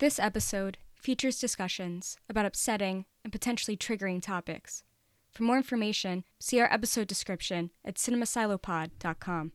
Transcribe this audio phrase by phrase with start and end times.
[0.00, 4.84] This episode features discussions about upsetting and potentially triggering topics.
[5.32, 9.52] For more information, see our episode description at cinemasilopod.com.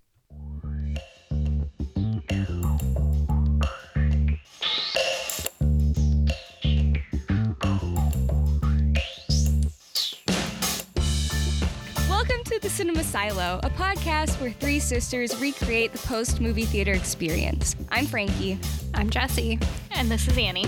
[12.10, 16.92] Welcome to the Cinema Silo, a podcast where three sisters recreate the post movie theater
[16.92, 17.78] experience.
[17.90, 18.60] I'm Frankee.
[18.94, 19.58] I'm Jessie.
[20.04, 20.66] And this is Annie.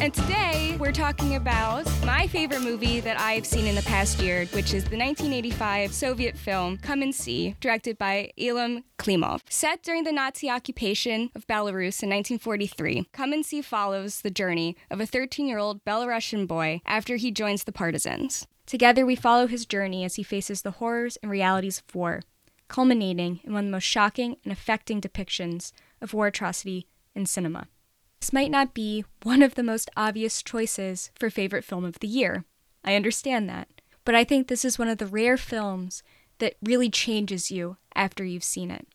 [0.00, 4.46] And today we're talking about my favorite movie that I've seen in the past year,
[4.52, 9.40] which is the 1985 Soviet film Come and See, directed by Elem Klimov.
[9.50, 14.76] Set during the Nazi occupation of Belarus in 1943, Come and See follows the journey
[14.92, 18.46] of a 13 year old Belarusian boy after he joins the partisans.
[18.66, 22.22] Together, we follow his journey as he faces the horrors and realities of war,
[22.68, 27.68] culminating in one of the most shocking and affecting depictions of war atrocity in cinema.
[28.20, 32.08] This might not be one of the most obvious choices for favorite film of the
[32.08, 32.44] year.
[32.84, 33.68] I understand that.
[34.04, 36.02] But I think this is one of the rare films
[36.38, 38.86] that really changes you after you've seen it.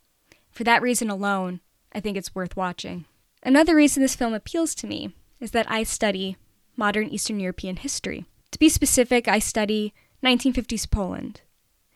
[0.51, 1.61] For that reason alone,
[1.93, 3.05] I think it's worth watching.
[3.43, 6.37] Another reason this film appeals to me is that I study
[6.75, 8.25] modern Eastern European history.
[8.51, 11.41] To be specific, I study 1950s Poland.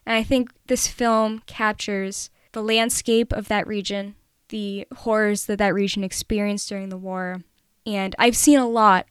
[0.05, 4.15] And I think this film captures the landscape of that region,
[4.49, 7.41] the horrors that that region experienced during the war.
[7.85, 9.07] And I've seen a lot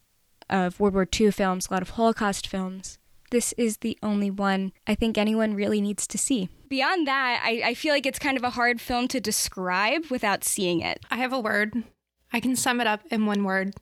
[0.48, 2.98] of World War II films, a lot of Holocaust films.
[3.30, 6.48] This is the only one I think anyone really needs to see.
[6.68, 10.44] Beyond that, I, I feel like it's kind of a hard film to describe without
[10.44, 11.00] seeing it.
[11.10, 11.84] I have a word.
[12.32, 13.74] I can sum it up in one word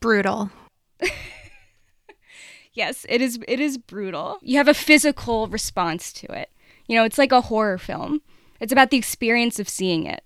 [0.00, 0.50] brutal.
[2.76, 4.38] yes, it is it is brutal.
[4.42, 6.50] You have a physical response to it.
[6.86, 8.20] You know, it's like a horror film.
[8.60, 10.22] It's about the experience of seeing it.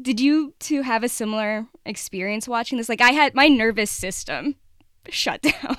[0.00, 2.88] Did you two have a similar experience watching this?
[2.88, 4.56] Like I had my nervous system
[5.08, 5.76] shut down.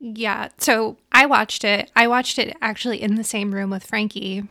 [0.00, 1.90] yeah, so I watched it.
[1.94, 4.42] I watched it actually in the same room with Frankee,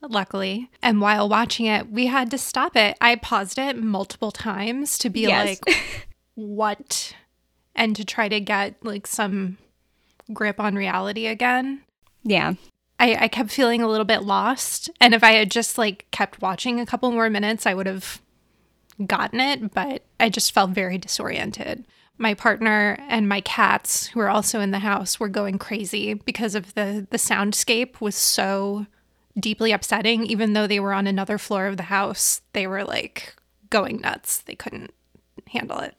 [0.00, 0.70] luckily.
[0.82, 2.96] And while watching it, we had to stop it.
[3.00, 5.60] I paused it multiple times to be Yes.
[5.66, 5.76] like,
[6.34, 7.14] what?
[7.74, 9.58] And to try to get like some
[10.32, 11.82] grip on reality again.
[12.22, 12.54] yeah.
[13.00, 14.88] I, I kept feeling a little bit lost.
[15.00, 18.22] And if I had just like kept watching a couple more minutes, I would have
[19.04, 21.84] gotten it, but I just felt very disoriented.
[22.18, 26.54] My partner and my cats, who are also in the house, were going crazy because
[26.54, 28.86] of the the soundscape was so
[29.38, 30.24] deeply upsetting.
[30.26, 33.34] Even though they were on another floor of the house, they were like
[33.70, 34.38] going nuts.
[34.38, 34.94] They couldn't
[35.48, 35.96] handle it.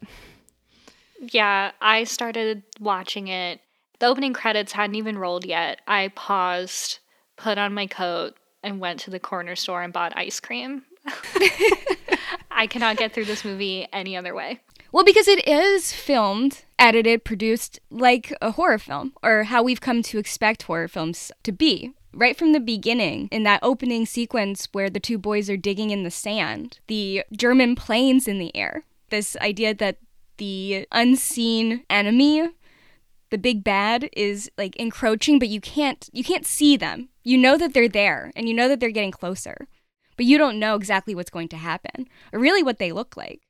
[1.19, 3.59] Yeah, I started watching it.
[3.99, 5.81] The opening credits hadn't even rolled yet.
[5.87, 6.99] I paused,
[7.37, 10.83] put on my coat, and went to the corner store and bought ice cream.
[12.51, 14.61] I cannot get through this movie any other way.
[14.91, 20.01] Well, because it is filmed, edited, produced like a horror film, or how we've come
[20.03, 21.91] to expect horror films to be.
[22.13, 26.03] Right from the beginning, in that opening sequence where the two boys are digging in
[26.03, 29.97] the sand, the German planes in the air, this idea that
[30.37, 32.49] the unseen enemy,
[33.29, 37.09] the big bad, is like encroaching, but you can't you can't see them.
[37.23, 39.67] You know that they're there, and you know that they're getting closer,
[40.17, 43.41] but you don't know exactly what's going to happen, or really what they look like.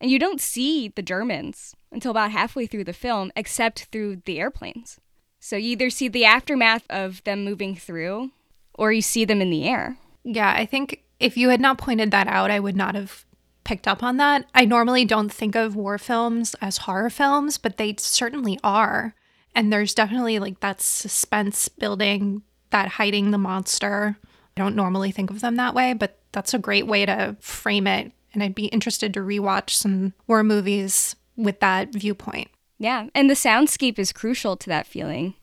[0.00, 4.38] And you don't see the Germans until about halfway through the film, except through the
[4.38, 4.98] airplanes.
[5.38, 8.32] So you either see the aftermath of them moving through,
[8.74, 9.96] or you see them in the air.
[10.24, 13.24] Yeah, I think if you had not pointed that out, I would not have
[13.64, 14.46] picked up on that.
[14.54, 19.14] I normally don't think of war films as horror films, but they certainly are.
[19.54, 24.16] And there's definitely like that suspense building, that hiding the monster.
[24.56, 27.86] I don't normally think of them that way, but that's a great way to frame
[27.86, 28.12] it.
[28.32, 32.48] And I'd be interested to rewatch some war movies with that viewpoint.
[32.78, 35.34] Yeah, and the soundscape is crucial to that feeling.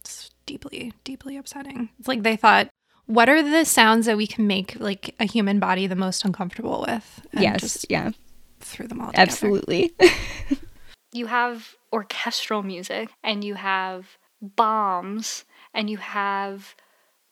[0.00, 1.90] It's deeply, deeply upsetting.
[1.98, 2.70] It's like they thought,
[3.06, 6.84] what are the sounds that we can make like a human body the most uncomfortable
[6.86, 7.26] with?
[7.32, 8.10] And yes, just yeah,
[8.60, 9.22] threw them all together.
[9.22, 9.92] absolutely.
[11.12, 16.74] You have orchestral music and you have bombs and you have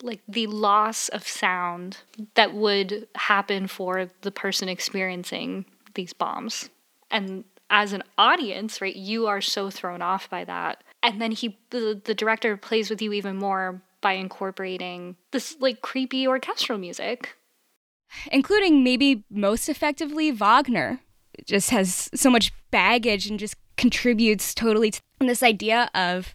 [0.03, 1.99] like the loss of sound
[2.35, 6.71] that would happen for the person experiencing these bombs.
[7.11, 10.83] And as an audience, right, you are so thrown off by that.
[11.03, 15.81] And then he the, the director plays with you even more by incorporating this like
[15.81, 17.37] creepy orchestral music.
[18.31, 21.01] Including maybe most effectively Wagner.
[21.33, 26.35] It just has so much baggage and just contributes totally to this idea of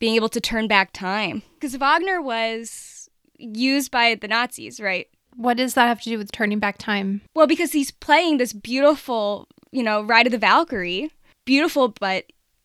[0.00, 1.42] being able to turn back time.
[1.54, 5.06] Because Wagner was used by the Nazis, right?
[5.36, 7.20] What does that have to do with turning back time?
[7.36, 11.12] Well, because he's playing this beautiful, you know, Ride of the Valkyrie,
[11.44, 12.24] beautiful but,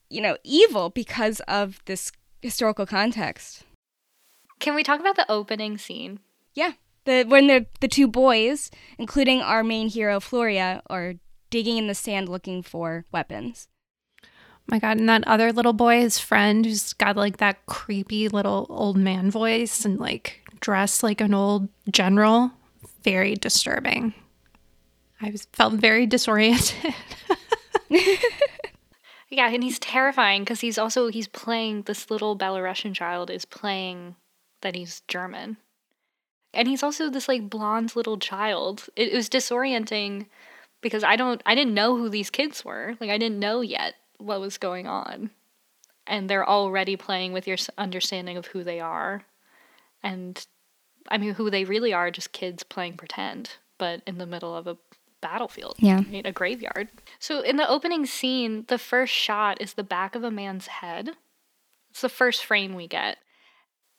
[0.10, 2.12] you know, evil because of this
[2.42, 3.66] historical context.
[4.62, 6.20] Can we talk about the opening scene?
[6.54, 6.74] Yeah.
[7.06, 8.70] The when the the two boys,
[9.00, 11.16] including our main hero Floria, are
[11.50, 13.68] digging in the sand looking for weapons.
[14.68, 18.68] my god, and that other little boy, his friend, who's got like that creepy little
[18.70, 22.52] old man voice and like dressed like an old general,
[23.04, 24.14] very disturbing.
[25.20, 26.94] I was felt very disoriented.
[29.34, 34.18] Yeah, and he's terrifying because he's also he's playing this little Belarusian child is playing
[34.62, 35.58] that he's German.
[36.54, 38.88] And he's also this like blonde little child.
[38.96, 40.28] It, it was disorienting
[40.82, 42.96] because I don't I didn't know who these kids were.
[43.00, 45.32] Like I didn't know yet what was going on.
[46.08, 49.24] And they're already playing with your understanding of who they are.
[50.04, 50.46] And
[51.08, 54.68] I mean who they really are just kids playing pretend, but in the middle of
[54.68, 54.78] a
[55.22, 55.76] battlefield.
[55.80, 56.02] Yeah.
[56.12, 56.26] right?
[56.26, 56.90] A graveyard.
[57.20, 61.12] So in the opening scene, the first shot is the back of a man's head.
[61.92, 63.18] It's the first frame we get.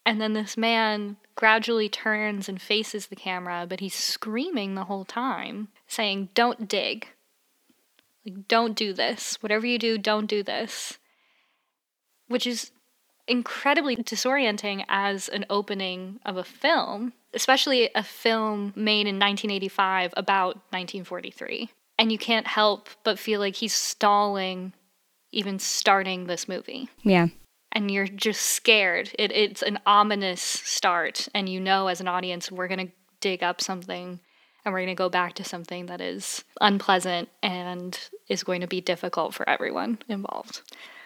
[0.04, 5.04] And then this man gradually turns and faces the camera, but he's screaming the whole
[5.04, 7.08] time, saying, Don't dig.
[8.26, 9.38] Like, don't do this.
[9.42, 10.98] Whatever you do, don't do this.
[12.28, 12.70] Which is
[13.28, 20.56] incredibly disorienting as an opening of a film, especially a film made in 1985 about
[20.70, 21.70] 1943.
[21.98, 24.72] And you can't help but feel like he's stalling
[25.34, 27.28] even starting this movie Yeah.
[27.72, 29.10] And you're just scared.
[29.18, 33.42] It, it's an ominous start, and you know, as an audience, we're going to dig
[33.42, 34.20] up something
[34.64, 37.98] and we're going to go back to something that is unpleasant and
[38.28, 40.62] is going to be difficult for everyone involved.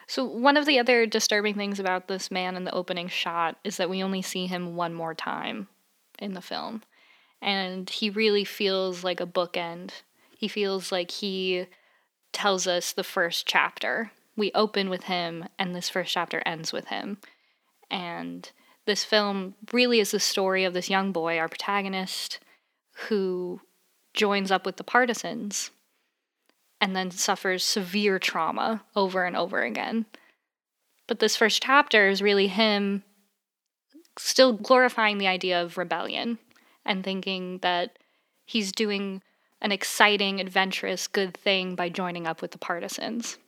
[0.06, 3.76] So, one of the other disturbing things about this man in the opening shot is
[3.76, 5.68] that we only see him one more time
[6.18, 6.82] in the film.
[7.42, 9.90] And he really feels like a bookend.
[10.36, 11.66] He feels like he
[12.32, 14.12] tells us the first chapter.
[14.36, 17.18] We open with him, and this first chapter ends with him.
[17.90, 18.50] And
[18.84, 22.38] this film really is the story of this young boy, our protagonist,
[23.08, 23.60] who
[24.14, 25.70] joins up with the partisans
[26.80, 30.06] and then suffers severe trauma over and over again.
[31.06, 33.02] But this first chapter is really him
[34.18, 36.38] still glorifying the idea of rebellion
[36.84, 37.98] and thinking that
[38.44, 39.22] he's doing
[39.60, 43.38] an exciting, adventurous, good thing by joining up with the partisans.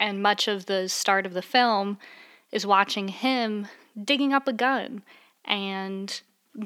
[0.00, 1.98] And much of the start of the film
[2.52, 3.66] is watching him
[4.02, 5.02] digging up a gun
[5.44, 6.20] and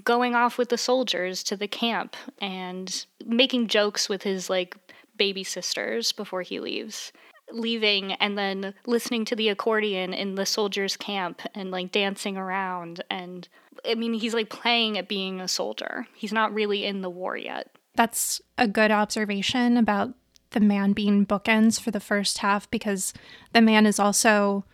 [0.05, 4.76] going off with the soldiers to the camp and making jokes with his like
[5.17, 7.12] baby sisters before he leaves
[7.50, 13.02] leaving and then listening to the accordion in the soldiers camp and like dancing around
[13.11, 13.49] and
[13.87, 16.06] i mean he's like playing at being a soldier.
[16.14, 17.69] He's not really in the war yet.
[17.94, 20.14] That's a good observation about
[20.52, 23.12] the man being bookends for the first half because
[23.52, 24.64] the man is also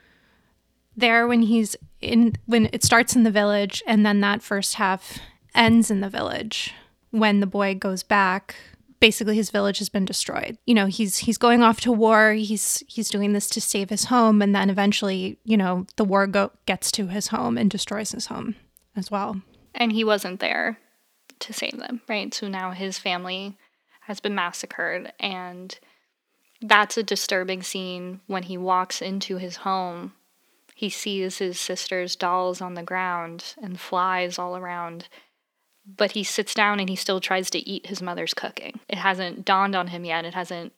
[0.96, 5.18] there when he's in when it starts in the village and then that first half
[5.54, 6.74] ends in the village
[7.10, 8.56] when the boy goes back.
[9.00, 10.58] Basically his village has been destroyed.
[10.66, 12.32] You know he's he's going off to war.
[12.32, 16.26] He's he's doing this to save his home and then eventually you know the war
[16.26, 18.56] go- gets to his home and destroys his home
[18.96, 19.40] as well.
[19.74, 20.78] And he wasn't there
[21.38, 22.34] to save them, right?
[22.34, 23.56] So now his family
[24.08, 25.78] has been massacred, and
[26.62, 30.14] that's a disturbing scene when he walks into his home.
[30.74, 35.08] He sees his sister's dolls on the ground and flies all around,
[35.86, 38.80] but he sits down and he still tries to eat his mother's cooking.
[38.88, 40.72] It hasn't dawned on him yet, it hasn't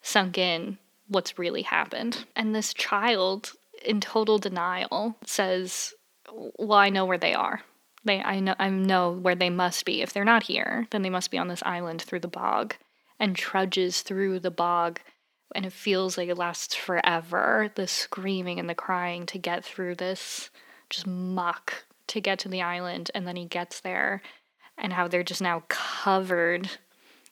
[0.00, 2.26] sunk in what's really happened.
[2.36, 3.54] And this child,
[3.84, 5.94] in total denial, says,
[6.32, 7.62] Well, I know where they are.
[8.08, 10.00] They, I know, I know where they must be.
[10.00, 12.74] If they're not here, then they must be on this island through the bog,
[13.20, 15.00] and trudges through the bog,
[15.54, 17.70] and it feels like it lasts forever.
[17.74, 20.48] The screaming and the crying to get through this
[20.88, 24.22] just muck to get to the island, and then he gets there,
[24.78, 26.70] and how they're just now covered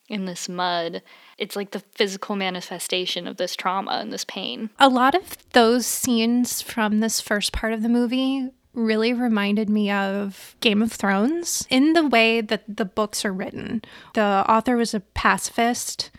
[0.07, 1.01] in this mud.
[1.39, 4.69] It's like the physical manifestation of this trauma and this pain.
[4.77, 9.91] A lot of those scenes from this first part of the movie really reminded me
[9.91, 13.81] of Game of Thrones in the way that the books are written.
[14.13, 16.11] The author was a pacifist,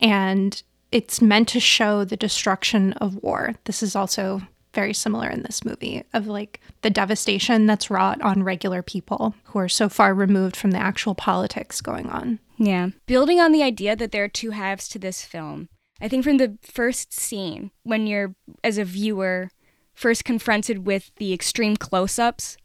[0.00, 3.54] and it's meant to show the destruction of war.
[3.64, 4.42] This is also
[4.72, 9.58] very similar in this movie of like the devastation that's wrought on regular people who
[9.58, 12.38] are so far removed from the actual politics going on.
[12.58, 12.90] Yeah.
[13.06, 15.70] Building on the idea that there are two halves to this film,
[16.00, 19.50] I think from the first scene, when you're, as a viewer,
[19.96, 22.56] first confronted with the extreme close ups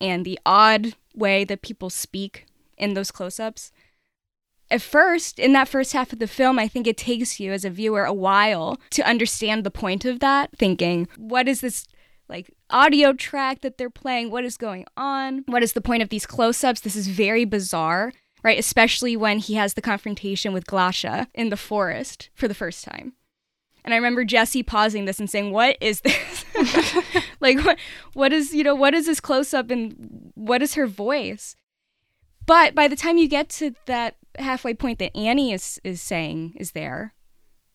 [0.00, 2.46] and the odd way that people speak
[2.78, 3.72] in those close ups.
[4.70, 7.64] At first, in that first half of the film, I think it takes you as
[7.64, 11.86] a viewer a while to understand the point of that, thinking, what is this
[12.28, 14.30] like audio track that they're playing?
[14.30, 15.44] What is going on?
[15.46, 16.80] What is the point of these close ups?
[16.80, 18.58] This is very bizarre, right?
[18.58, 23.14] Especially when he has the confrontation with Glasha in the forest for the first time.
[23.84, 26.44] And I remember Jesse pausing this and saying, "What is this?
[27.40, 27.78] like what
[28.14, 31.56] what is, you know, what is this close up and what is her voice?"
[32.46, 36.54] But by the time you get to that halfway point that Annie is is saying
[36.56, 37.14] is there,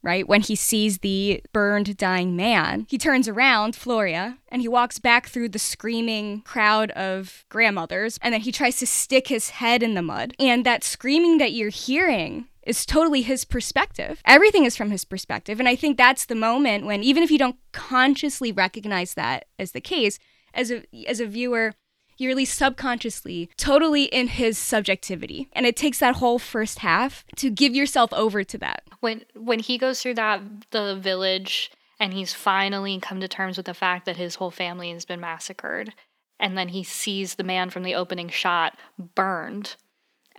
[0.02, 0.28] right?
[0.28, 5.28] When he sees the burned dying man, he turns around, Floria, and he walks back
[5.28, 9.94] through the screaming crowd of grandmothers and then he tries to stick his head in
[9.94, 10.34] the mud.
[10.40, 14.22] And that screaming that you're hearing is totally his perspective.
[14.26, 15.60] Everything is from his perspective.
[15.60, 19.72] And I think that's the moment when even if you don't consciously recognize that as
[19.72, 20.20] the case,
[20.54, 21.74] as a as a viewer,
[22.18, 25.50] you're at least subconsciously totally in his subjectivity.
[25.54, 28.84] And it takes that whole first half to give yourself over to that.
[29.00, 33.66] When when he goes through that the village and he's finally come to terms with
[33.66, 35.96] the fact that his whole family has been massacred
[36.40, 38.78] and then he sees the man from the opening shot
[39.16, 39.76] burned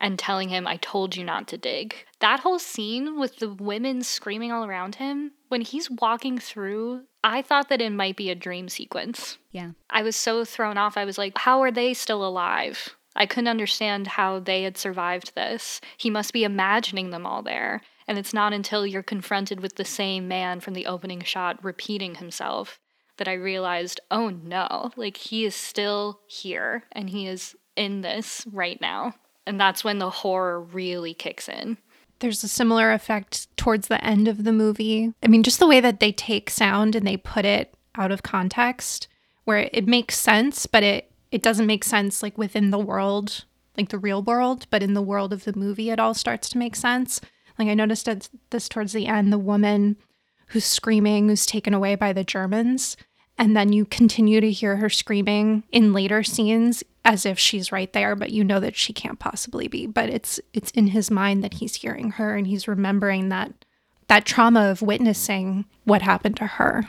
[0.01, 1.95] and telling him, I told you not to dig.
[2.21, 7.43] That whole scene with the women screaming all around him, when he's walking through, I
[7.43, 9.39] thought that it might be a dream sequence.
[9.53, 9.73] Yeah.
[9.91, 10.97] I was so thrown off.
[10.97, 12.97] I was like, how are they still alive?
[13.15, 15.81] I couldn't understand how they had survived this.
[15.99, 17.83] He must be imagining them all there.
[18.09, 22.17] And it's not until you're confronted with the same man from the opening shot repeating
[22.17, 22.81] himself
[23.19, 28.47] that I realized, oh no, like he is still here and he is in this
[28.51, 29.15] right now.
[29.47, 31.79] And that's when the horror really kicks in.
[32.21, 35.13] There's a similar effect towards the end of the movie.
[35.23, 38.23] I mean, just the way that they take sound and they put it out of
[38.23, 39.09] context,
[39.45, 43.45] where it makes sense, but it, it doesn't make sense like within the world,
[43.77, 46.59] like the real world, but in the world of the movie, it all starts to
[46.59, 47.21] make sense.
[47.59, 48.09] Like I noticed
[48.51, 49.97] this towards the end, the woman
[50.49, 52.97] who's screaming, who's taken away by the Germans,
[53.41, 57.93] and then you continue to hear her screaming in later scenes as if she's right
[57.95, 59.87] there but you know that she can't possibly be.
[59.87, 63.65] But it's it's in his mind that he's hearing her and he's remembering that
[64.09, 66.89] that trauma of witnessing what happened to her.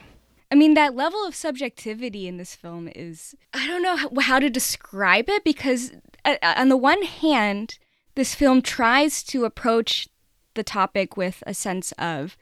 [0.51, 4.49] I mean, that level of subjectivity in this film is, I don't know how, to
[4.49, 5.93] describe it because,
[6.25, 7.77] uh, on the one hand,
[8.15, 10.09] this film tries to approach
[10.55, 12.35] the topic with a sense of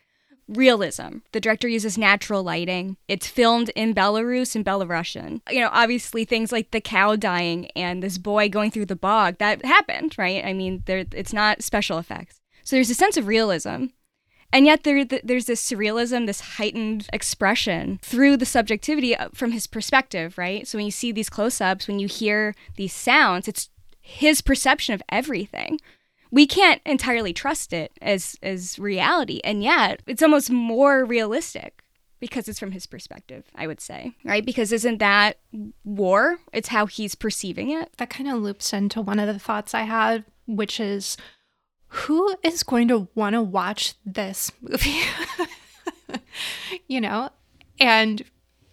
[0.50, 1.20] realism.
[1.32, 2.98] The director uses natural lighting.
[3.08, 5.41] It's filmed in Belarus and Belarusian.
[5.50, 9.38] You know, obviously things like the cow dying and this boy going through the bog
[9.38, 10.44] that happened, right?
[10.44, 12.41] I mean, there it's not special effects.
[12.63, 13.86] So there's a sense of realism.
[14.51, 19.68] And yet there, there's this surrealism, this heightened expression through the subjectivity uh, from his
[19.68, 20.68] perspective, right?
[20.68, 23.70] So when you see these close-ups, when you hear these sounds, it's
[24.01, 25.79] his perception of everything
[26.31, 29.41] we can't entirely trust it as as reality.
[29.43, 31.83] And yet it's almost more realistic
[32.19, 34.45] because it's from his perspective i would say right?
[34.45, 35.38] Because isn't that
[35.86, 36.39] war?
[36.51, 37.93] It's how he's perceiving it.
[37.98, 41.15] That kind of loops into one of the thoughts i had which is
[41.91, 45.01] who is going to want to watch this movie?
[46.88, 47.29] You know?
[47.79, 48.24] And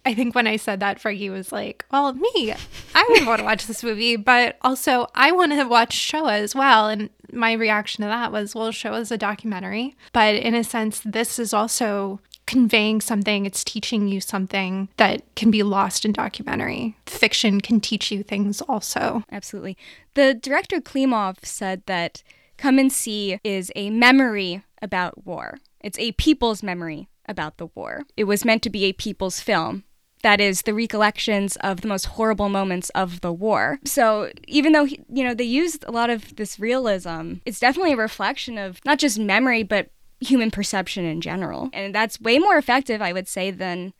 [0.05, 2.53] I think when I said that, Fergie was like, well, me,
[2.95, 6.55] I would want to watch this movie, but also I want to watch Shoah as
[6.55, 6.87] well.
[6.87, 9.95] And my reaction to that was, well, Shoah is a documentary.
[10.13, 15.51] But in a sense, this is also conveying something, it's teaching you something that can
[15.51, 16.97] be lost in documentary.
[17.05, 19.23] Fiction can teach you things also.
[19.31, 19.77] Absolutely.
[20.13, 22.23] The director Klimov said that
[22.57, 25.59] Come and See is a memory about war.
[25.79, 28.03] It's a people's memory about the war.
[28.15, 29.83] It was meant to be a people's film,
[30.23, 33.79] that is the recollections of the most horrible moments of the war.
[33.85, 37.97] So even though you know they used a lot of this realism, it's definitely a
[37.97, 41.69] reflection of not just memory but human perception in general.
[41.73, 43.93] And that's way more effective, I would say, than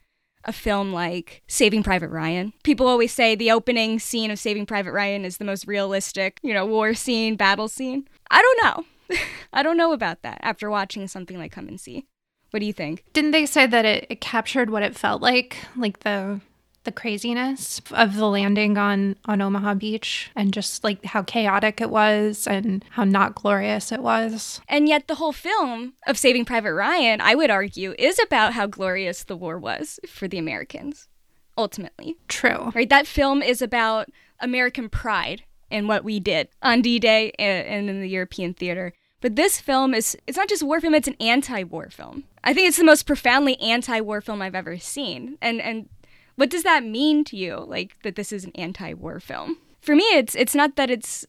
[0.43, 2.53] a film like Saving Private Ryan.
[2.63, 6.53] People always say the opening scene of Saving Private Ryan is the most realistic, you
[6.53, 8.07] know, war scene, battle scene.
[8.31, 9.17] I don't know.
[9.53, 12.05] I don't know about that after watching something like Come and See.
[12.51, 13.03] What do you think?
[13.13, 16.41] Didn't they say that it, it captured what it felt like, like the
[16.87, 21.89] the craziness of the landing on on Omaha Beach and just like how chaotic it
[21.89, 24.61] was and how not glorious it was.
[24.69, 28.67] And yet the whole film of Saving Private Ryan, I would argue, is about how
[28.67, 31.09] glorious the war was for the Americans
[31.57, 32.15] ultimately.
[32.29, 32.71] True.
[32.73, 32.87] Right?
[32.87, 34.07] That film is about
[34.39, 38.93] American pride and what we did on D-Day and in the European theater.
[39.19, 42.23] But this film is it's not just war film, it's an anti-war film.
[42.47, 45.37] I think it's the most profoundly anti-war film I've ever seen.
[45.41, 45.89] And and
[46.35, 47.57] what does that mean to you?
[47.57, 49.57] Like that this is an anti-war film?
[49.81, 51.25] For me, it's it's not that it's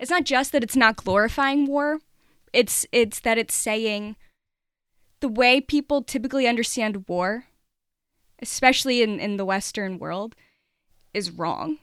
[0.00, 2.00] it's not just that it's not glorifying war.
[2.52, 4.16] It's it's that it's saying
[5.20, 7.44] the way people typically understand war,
[8.42, 10.34] especially in, in the Western world,
[11.14, 11.78] is wrong.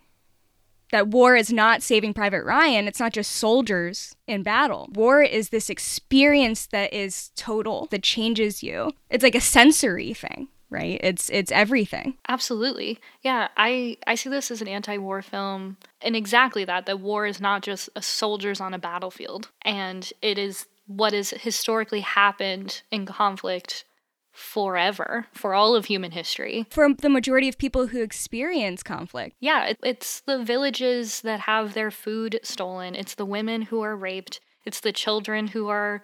[0.94, 4.92] That war is not saving Private Ryan, it's not just soldiers in battle.
[4.94, 8.92] War is this experience that is total, that changes you.
[9.10, 14.50] It's like a sensory thing right it's it's everything absolutely yeah i i see this
[14.50, 18.80] as an anti-war film and exactly that that war is not just soldiers on a
[18.80, 23.86] battlefield and it is what has historically happened in conflict
[24.34, 26.66] forever for all of human history.
[26.70, 29.36] For the majority of people who experience conflict.
[29.40, 33.96] Yeah, it, it's the villages that have their food stolen, it's the women who are
[33.96, 36.02] raped, it's the children who are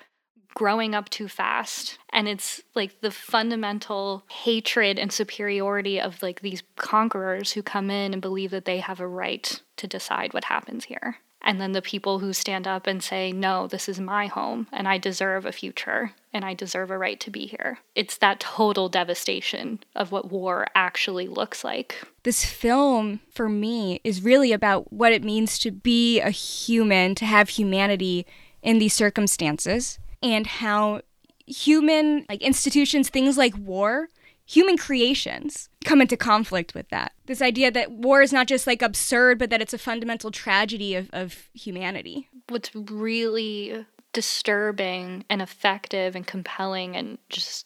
[0.55, 6.63] growing up too fast and it's like the fundamental hatred and superiority of like these
[6.75, 10.85] conquerors who come in and believe that they have a right to decide what happens
[10.85, 11.17] here
[11.49, 14.87] and then the people who stand up and say, no, this is my home and
[14.87, 17.79] I deserve a future and I deserve a right to be here.
[17.95, 22.03] It's that total devastation of what war actually looks like.
[22.21, 27.25] This film, for me, is really about what it means to be a human, to
[27.25, 28.27] have humanity
[28.61, 31.01] in these circumstances, and how
[31.47, 34.09] human like institutions, things like war,
[34.45, 37.13] human creations come into conflict with that.
[37.25, 40.95] This idea that war is not just like absurd, but that it's a fundamental tragedy
[40.95, 42.27] of, of humanity.
[42.49, 47.65] What's really disturbing and effective and compelling and just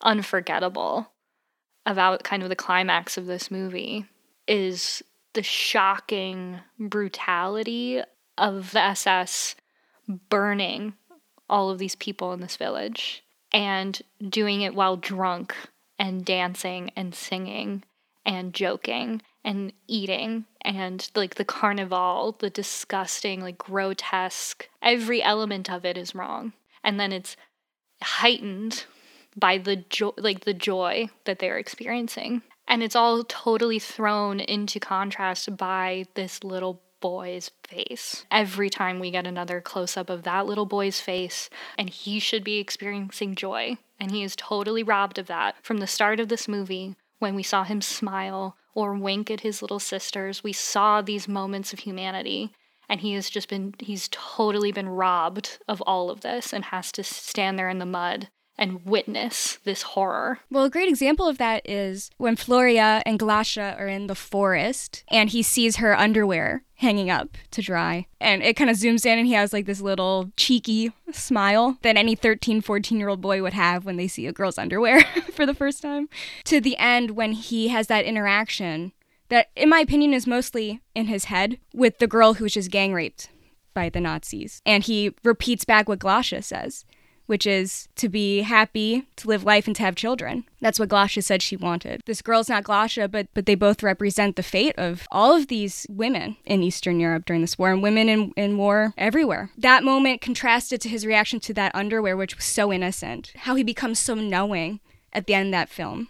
[0.00, 1.10] unforgettable
[1.84, 4.06] about kind of the climax of this movie
[4.46, 5.02] is
[5.34, 8.00] the shocking brutality
[8.38, 9.56] of the SS
[10.28, 10.94] burning
[11.48, 15.54] all of these people in this village and doing it while drunk
[15.98, 17.84] and dancing and singing
[18.24, 25.84] and joking and eating and like the carnival, the disgusting, like grotesque, every element of
[25.84, 26.52] it is wrong.
[26.84, 27.36] And then it's
[28.02, 28.84] heightened
[29.36, 32.42] by the joy, like the joy that they're experiencing.
[32.68, 38.24] And it's all totally thrown into contrast by this little boy's face.
[38.30, 42.42] Every time we get another close up of that little boy's face, and he should
[42.42, 43.76] be experiencing joy.
[44.00, 47.42] And he is totally robbed of that from the start of this movie when we
[47.42, 50.42] saw him smile or wink at his little sisters.
[50.42, 52.52] We saw these moments of humanity.
[52.88, 56.92] And he has just been, he's totally been robbed of all of this and has
[56.92, 60.40] to stand there in the mud and witness this horror.
[60.50, 65.04] Well, a great example of that is when Floria and Glasha are in the forest
[65.08, 68.06] and he sees her underwear hanging up to dry.
[68.20, 71.96] And it kind of zooms in and he has like this little cheeky smile that
[71.96, 75.46] any 13, 14 year old boy would have when they see a girl's underwear for
[75.46, 76.08] the first time.
[76.44, 78.92] To the end when he has that interaction
[79.28, 82.70] that, in my opinion, is mostly in his head with the girl who was just
[82.70, 83.30] gang raped
[83.72, 84.60] by the Nazis.
[84.66, 86.84] And he repeats back what Glasha says
[87.26, 90.44] which is to be happy, to live life, and to have children.
[90.60, 92.02] That's what Glasha said she wanted.
[92.06, 95.86] This girl's not Glasha, but but they both represent the fate of all of these
[95.88, 99.50] women in Eastern Europe during this war and women in, in war everywhere.
[99.56, 103.32] That moment contrasted to his reaction to that underwear, which was so innocent.
[103.36, 104.80] How he becomes so knowing
[105.12, 106.08] at the end of that film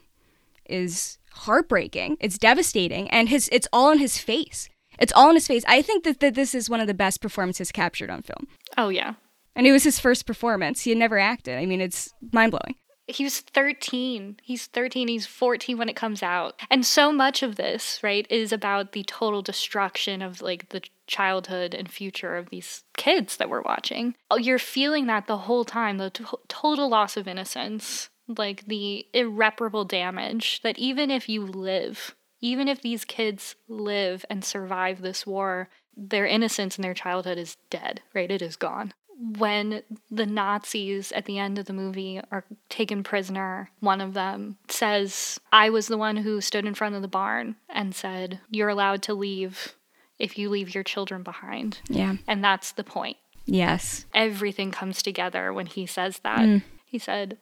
[0.66, 2.16] is heartbreaking.
[2.20, 3.10] It's devastating.
[3.10, 4.68] And his it's all on his face.
[4.98, 5.64] It's all in his face.
[5.66, 8.46] I think that, that this is one of the best performances captured on film.
[8.76, 9.14] Oh yeah.
[9.54, 10.82] And it was his first performance.
[10.82, 11.58] He had never acted.
[11.58, 12.76] I mean, it's mind blowing.
[13.08, 14.38] He was 13.
[14.42, 15.08] He's 13.
[15.08, 16.60] He's 14 when it comes out.
[16.70, 21.74] And so much of this, right, is about the total destruction of like the childhood
[21.74, 24.14] and future of these kids that we're watching.
[24.30, 29.06] Oh, you're feeling that the whole time, the t- total loss of innocence, like the
[29.12, 35.26] irreparable damage that even if you live, even if these kids live and survive this
[35.26, 38.30] war, their innocence and their childhood is dead, right?
[38.30, 43.70] It is gone when the Nazis at the end of the movie are taken prisoner,
[43.78, 47.54] one of them says, I was the one who stood in front of the barn
[47.68, 49.76] and said, You're allowed to leave
[50.18, 51.78] if you leave your children behind.
[51.88, 52.16] Yeah.
[52.26, 53.16] And that's the point.
[53.44, 54.06] Yes.
[54.12, 56.40] Everything comes together when he says that.
[56.40, 56.62] Mm.
[56.84, 57.38] He said,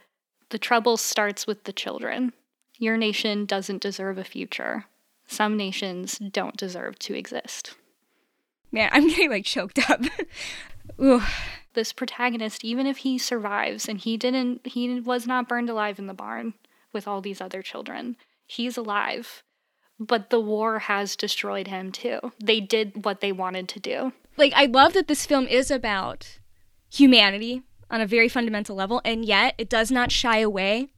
[0.50, 2.34] The trouble starts with the children.
[2.78, 4.84] Your nation doesn't deserve a future.
[5.26, 7.74] Some nations don't deserve to exist.
[8.70, 10.02] Man, I'm getting like choked up.
[11.00, 11.22] Ooh
[11.74, 16.06] this protagonist, even if he survives and he didn't, he was not burned alive in
[16.06, 16.54] the barn
[16.92, 19.42] with all these other children, he's alive.
[19.98, 22.18] But the war has destroyed him too.
[22.42, 24.12] They did what they wanted to do.
[24.36, 26.38] Like, I love that this film is about
[26.90, 30.88] humanity on a very fundamental level, and yet it does not shy away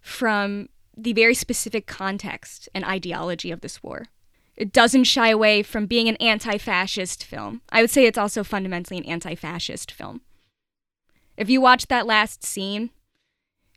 [0.00, 4.08] from the very specific context and ideology of this war.
[4.56, 7.62] It doesn't shy away from being an anti fascist film.
[7.70, 10.20] I would say it's also fundamentally an anti fascist film.
[11.36, 12.90] If you watch that last scene,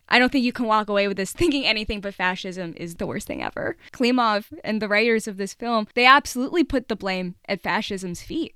[0.08, 3.08] I don't think you can walk away with this thinking anything but fascism is the
[3.08, 3.78] worst thing ever.
[3.92, 8.56] Klimov and the writers of this film, they absolutely put the blame at fascism's feet.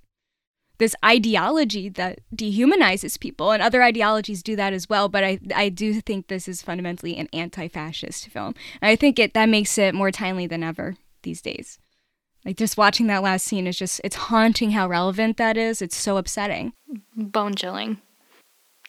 [0.78, 5.68] This ideology that dehumanizes people, and other ideologies do that as well, but I, I
[5.68, 8.56] do think this is fundamentally an anti fascist film.
[8.82, 11.80] And I think it that makes it more timely than ever these days.
[12.46, 15.82] Like just watching that last scene is just it's haunting how relevant that is.
[15.82, 16.74] It's so upsetting.
[17.16, 18.02] Bone chilling.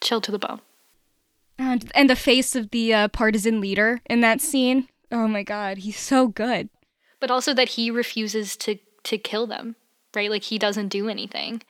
[0.00, 0.60] Chill to the bone.
[1.58, 4.88] And, and the face of the uh, partisan leader in that scene.
[5.12, 6.70] Oh my god, he's so good.
[7.20, 9.76] But also that he refuses to to kill them,
[10.14, 10.30] right?
[10.30, 11.62] Like he doesn't do anything.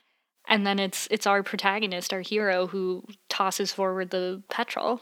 [0.47, 5.01] And then it's it's our protagonist, our hero who tosses forward the petrol.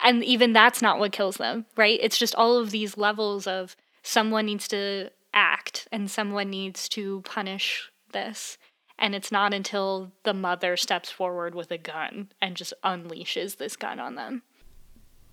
[0.00, 1.98] And even that's not what kills them, right?
[2.02, 7.20] It's just all of these levels of someone needs to act and someone needs to
[7.22, 8.58] punish this.
[8.98, 13.76] And it's not until the mother steps forward with a gun and just unleashes this
[13.76, 14.42] gun on them.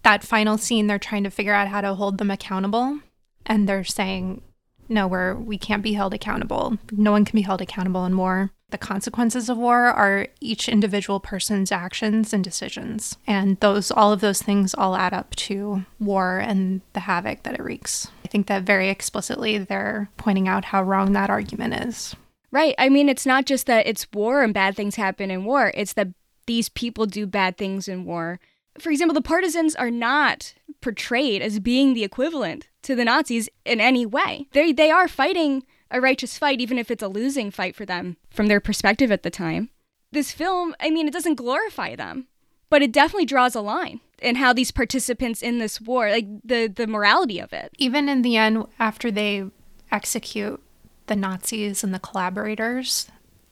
[0.04, 3.00] That final scene, they're trying to figure out how to hold them accountable.
[3.46, 4.42] And they're saying,
[4.89, 6.78] no, we're, we can't be held accountable.
[6.91, 8.52] No one can be held accountable in war.
[8.72, 13.17] The consequences of war are each individual person's actions and decisions.
[13.28, 17.54] And those, all of those things all add up to war and the havoc that
[17.54, 18.08] it wreaks.
[18.26, 22.15] I think that very explicitly they're pointing out how wrong that argument is.
[22.52, 22.74] Right.
[22.78, 25.93] I mean, it's not just that it's war and bad things happen in war, it's
[25.93, 26.10] that
[26.46, 28.39] these people do bad things in war.
[28.80, 33.82] For example, the partisans are not portrayed as being the equivalent to the Nazis in
[33.82, 34.48] any way.
[34.52, 38.17] They they are fighting a righteous fight even if it's a losing fight for them
[38.30, 39.69] from their perspective at the time.
[40.12, 42.28] This film, I mean, it doesn't glorify them,
[42.69, 46.67] but it definitely draws a line in how these participants in this war, like the
[46.67, 47.72] the morality of it.
[47.78, 49.46] Even in the end after they
[49.91, 50.62] execute
[51.08, 53.08] the Nazis and the collaborators,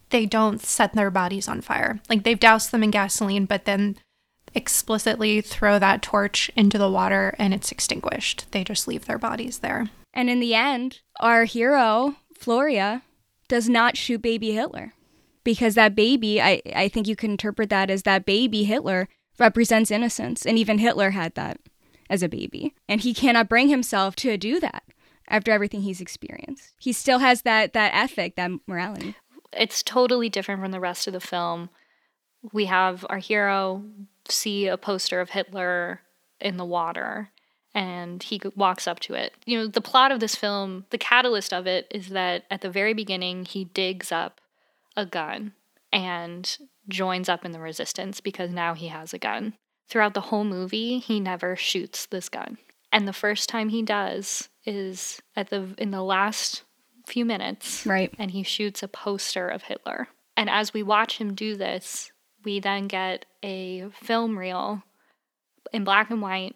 [0.09, 1.99] they don't set their bodies on fire.
[2.09, 3.97] Like they've doused them in gasoline, but then
[4.53, 8.45] explicitly throw that torch into the water and it's extinguished.
[8.51, 9.89] They just leave their bodies there.
[10.13, 13.01] And in the end, our hero, Floria,
[13.47, 14.93] does not shoot baby Hitler.
[15.43, 19.07] Because that baby, I, I think you can interpret that as that baby Hitler
[19.39, 20.45] represents innocence.
[20.45, 21.59] And even Hitler had that
[22.09, 22.75] as a baby.
[22.87, 24.83] And he cannot bring himself to do that
[25.27, 26.73] after everything he's experienced.
[26.77, 29.15] He still has that that ethic, that morality.
[29.53, 31.69] It's totally different from the rest of the film.
[32.53, 33.83] We have our hero
[34.31, 36.01] see a poster of Hitler
[36.39, 37.29] in the water
[37.73, 39.33] and he walks up to it.
[39.45, 42.69] You know, the plot of this film, the catalyst of it is that at the
[42.69, 44.41] very beginning he digs up
[44.97, 45.53] a gun
[45.91, 46.57] and
[46.89, 49.53] joins up in the resistance because now he has a gun.
[49.87, 52.57] Throughout the whole movie, he never shoots this gun.
[52.91, 56.63] And the first time he does is at the in the last
[57.07, 57.85] few minutes.
[57.85, 58.13] Right.
[58.17, 60.09] And he shoots a poster of Hitler.
[60.37, 62.11] And as we watch him do this,
[62.43, 64.83] we then get a film reel
[65.71, 66.55] in black and white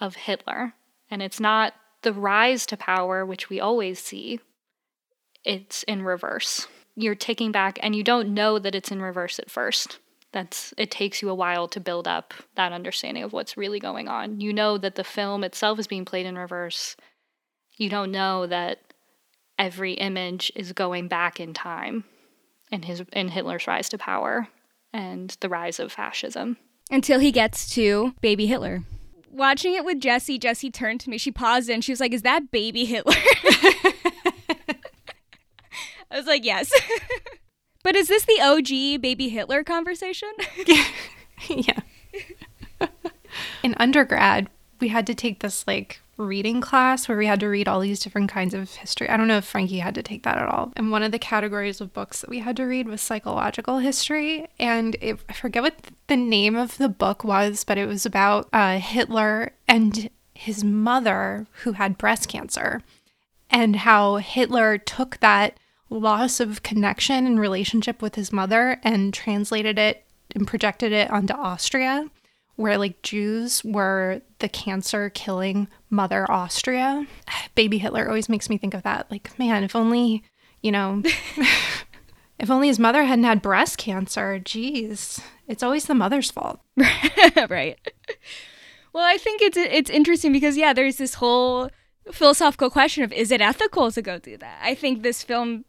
[0.00, 0.74] of Hitler.
[1.10, 4.40] And it's not the rise to power, which we always see,
[5.44, 6.66] it's in reverse.
[6.96, 9.98] You're taking back, and you don't know that it's in reverse at first
[10.34, 14.08] that's it takes you a while to build up that understanding of what's really going
[14.08, 14.40] on.
[14.40, 16.96] You know that the film itself is being played in reverse.
[17.76, 18.80] You don't know that
[19.58, 22.04] every image is going back in time
[22.70, 24.48] in his in Hitler's rise to power
[24.94, 26.56] and the rise of fascism.
[26.90, 28.84] Until he gets to baby Hitler.
[29.30, 31.18] Watching it with Jesse, Jesse turned to me.
[31.18, 33.14] She paused and she was like, "Is that baby Hitler?"
[36.10, 36.72] I was like, "Yes."
[37.84, 40.30] But is this the OG baby Hitler conversation?
[41.48, 41.80] yeah.
[43.62, 44.48] In undergrad,
[44.80, 48.00] we had to take this like reading class where we had to read all these
[48.00, 49.08] different kinds of history.
[49.08, 50.72] I don't know if Frankee had to take that at all.
[50.76, 54.48] And one of the categories of books that we had to read was psychological history.
[54.58, 58.48] And it, I forget what the name of the book was, but it was about
[58.52, 62.82] uh, Hitler and his mother who had breast cancer
[63.50, 65.58] and how Hitler took that
[65.90, 71.34] loss of connection and relationship with his mother and translated it and projected it onto
[71.34, 72.08] Austria,
[72.56, 77.06] where like Jews were the cancer killing mother Austria.
[77.54, 79.10] Baby Hitler always makes me think of that.
[79.10, 80.22] Like, man, if only,
[80.62, 81.02] you know,
[82.38, 84.38] if only his mother hadn't had breast cancer.
[84.38, 86.60] Geez, it's always the mother's fault.
[87.48, 87.78] right.
[88.92, 91.70] Well, I think it's it's interesting because yeah, there's this whole
[92.12, 94.60] philosophical question of is it ethical to go do that?
[94.62, 95.64] I think this film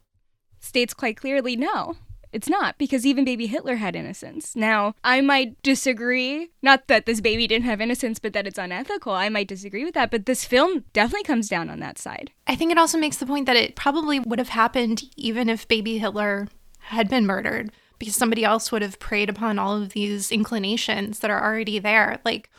[0.60, 1.96] states quite clearly no.
[2.36, 4.58] It's not, because even baby Hitler had innocence.
[4.58, 9.14] Now, I might disagree, not that this baby didn't have innocence, but that it's unethical.
[9.14, 12.32] I might disagree with that, but this film definitely comes down on that side.
[12.46, 15.66] I think it also makes the point that it probably would have happened even if
[15.70, 20.30] baby Hitler had been murdered, because somebody else would have preyed upon all of these
[20.30, 22.20] inclinations that are already there.
[22.26, 22.50] Like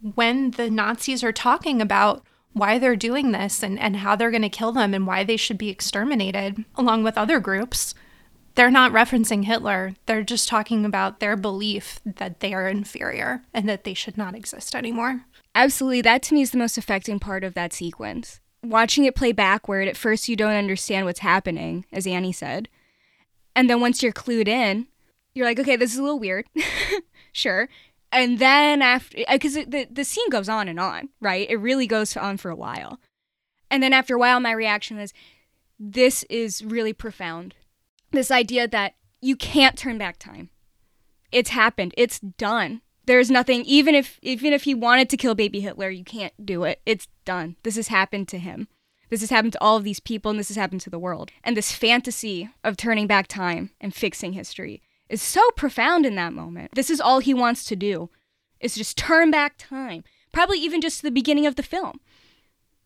[0.00, 4.42] when the Nazis are talking about why they're doing this and, and how they're going
[4.42, 7.94] to kill them and why they should be exterminated, along with other groups,
[8.54, 9.94] they're not referencing Hitler.
[10.06, 14.34] They're just talking about their belief that they are inferior and that they should not
[14.34, 15.22] exist anymore.
[15.54, 16.02] Absolutely.
[16.02, 18.40] That to me is the most affecting part of that sequence.
[18.62, 22.68] Watching it play backward, at first you don't understand what's happening, as Annie said.
[23.56, 24.86] And then once you're clued in,
[25.34, 26.46] you're like, okay, this is a little weird.
[27.32, 27.68] sure.
[28.12, 31.48] And then after, because uh, the, the scene goes on and on, right?
[31.48, 32.98] It really goes on for a while.
[33.70, 35.14] And then after a while, my reaction was,
[35.78, 37.54] this is really profound
[38.10, 40.50] this idea that you can't turn back time.
[41.32, 41.94] It's happened.
[41.96, 42.80] It's done.
[43.06, 46.64] There's nothing even if even if he wanted to kill baby Hitler, you can't do
[46.64, 46.80] it.
[46.86, 47.56] It's done.
[47.62, 48.68] This has happened to him.
[49.08, 51.30] This has happened to all of these people and this has happened to the world.
[51.42, 56.32] And this fantasy of turning back time and fixing history is so profound in that
[56.32, 56.74] moment.
[56.74, 58.10] This is all he wants to do.
[58.60, 60.04] Is just turn back time.
[60.32, 62.00] Probably even just the beginning of the film.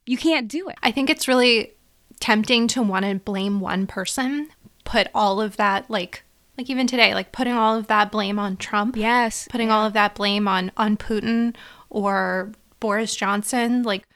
[0.07, 0.77] You can't do it.
[0.83, 1.73] I think it's really
[2.21, 4.49] tempting to want to blame one person,
[4.85, 6.23] put all of that like
[6.57, 8.97] like even today like putting all of that blame on Trump.
[8.97, 9.49] Yes.
[9.51, 11.55] Putting all of that blame on on Putin
[11.91, 14.07] or Boris Johnson like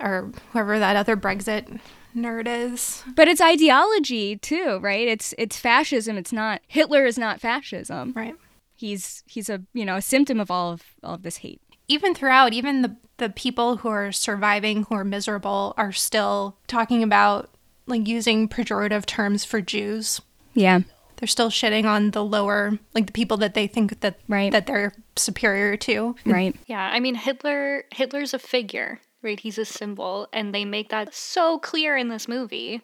[0.00, 1.80] or whoever that other Brexit
[2.16, 3.02] nerd is.
[3.14, 5.08] But it's ideology too, right?
[5.08, 6.16] It's it's fascism.
[6.16, 8.12] It's not Hitler is not fascism.
[8.14, 8.34] Right.
[8.74, 11.60] He's he's a you know a symptom of all of all of this hate.
[11.88, 17.02] Even throughout, even the the people who are surviving, who are miserable, are still talking
[17.02, 17.50] about
[17.88, 20.20] like using pejorative terms for Jews.
[20.54, 20.80] Yeah.
[21.16, 24.52] They're still shitting on the lower, like the people that they think that right.
[24.52, 26.14] that they're superior to.
[26.24, 26.54] Right.
[26.66, 29.40] Yeah, I mean Hitler Hitler's a figure, right?
[29.40, 32.82] He's a symbol and they make that so clear in this movie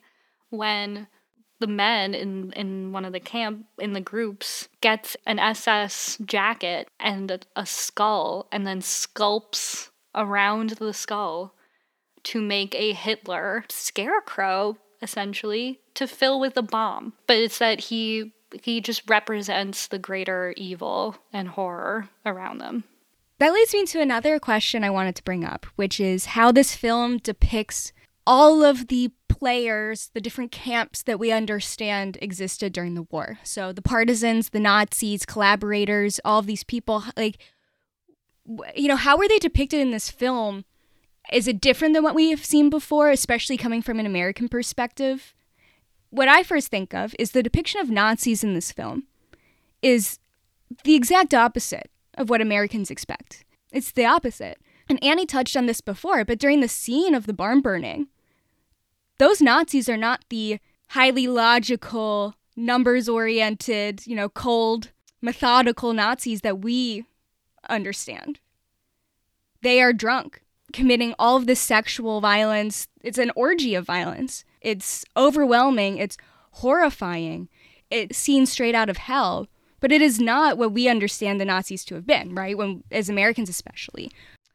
[0.51, 1.07] when
[1.61, 6.88] the men in in one of the camp in the groups gets an SS jacket
[6.99, 11.55] and a, a skull and then sculpts around the skull
[12.25, 17.15] to make a Hitler scarecrow essentially to fill with a bomb.
[17.27, 22.85] But it's that he he just represents the greater evil and horror around them.
[23.39, 26.77] That leads me to another question I wanted to bring up, which is how this
[26.77, 27.93] film depicts
[28.27, 33.39] all of the players, the different camps that we understand existed during the war.
[33.43, 37.39] So the partisans, the Nazis, collaborators, all of these people, like,
[38.75, 40.65] you know, how were they depicted in this film
[41.33, 45.35] is it different than what we have seen before, especially coming from an American perspective?
[46.11, 49.05] What I first think of is the depiction of Nazis in this film
[49.83, 50.19] is
[50.85, 53.45] the exact opposite of what Americans expect.
[53.73, 54.59] It's the opposite.
[54.89, 58.09] And Annie touched on this before, but during the scene of the barn burning,
[59.19, 60.59] those Nazis are not the
[60.89, 67.05] highly logical, numbers oriented, you know, cold, methodical Nazis that we
[67.69, 68.41] understand.
[69.63, 70.44] They are drunk
[70.75, 72.89] committing all of this sexual violence.
[73.03, 74.45] It's an orgy of violence.
[74.61, 75.97] It's overwhelming.
[75.97, 76.19] It's
[76.51, 77.49] horrifying.
[77.91, 79.47] It's seen straight out of hell.
[79.81, 82.57] But it is not what we understand the Nazis to have been, right?
[82.59, 84.11] When, as Americans especially,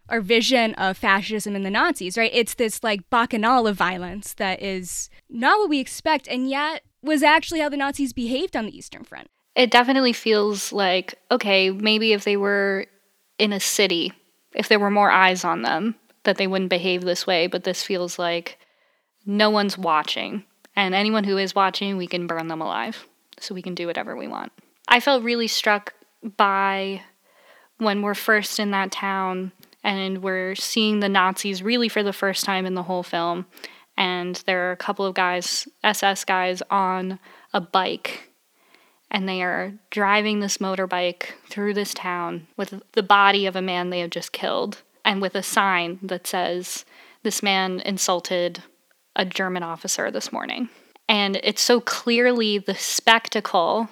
[0.10, 2.32] our vision of fascism and the Nazis, right?
[2.34, 7.24] It's this like bacchanal of violence that is not what we expect, and yet was
[7.24, 9.28] actually how the Nazis behaved on the Eastern Front.
[9.56, 12.88] It definitely feels like, okay, maybe if they were
[13.38, 14.12] in a city,
[14.54, 17.84] if there were more eyes on them, that they wouldn't behave this way, but this
[17.84, 18.58] feels like
[19.26, 20.44] no one's watching.
[20.76, 23.08] And anyone who is watching, we can burn them alive.
[23.40, 24.52] So we can do whatever we want.
[24.88, 25.94] I felt really struck
[26.38, 27.02] by
[27.78, 29.52] when we're first in that town
[29.84, 33.46] and we're seeing the Nazis really for the first time in the whole film.
[33.98, 37.20] And there are a couple of guys, SS guys, on
[37.54, 38.32] a bike.
[39.12, 43.90] And they are driving this motorbike through this town with the body of a man
[43.90, 46.86] they have just killed and with a sign that says,
[47.24, 48.62] This man insulted
[49.16, 50.70] a German officer this morning.
[51.08, 53.90] And it's so clearly the spectacle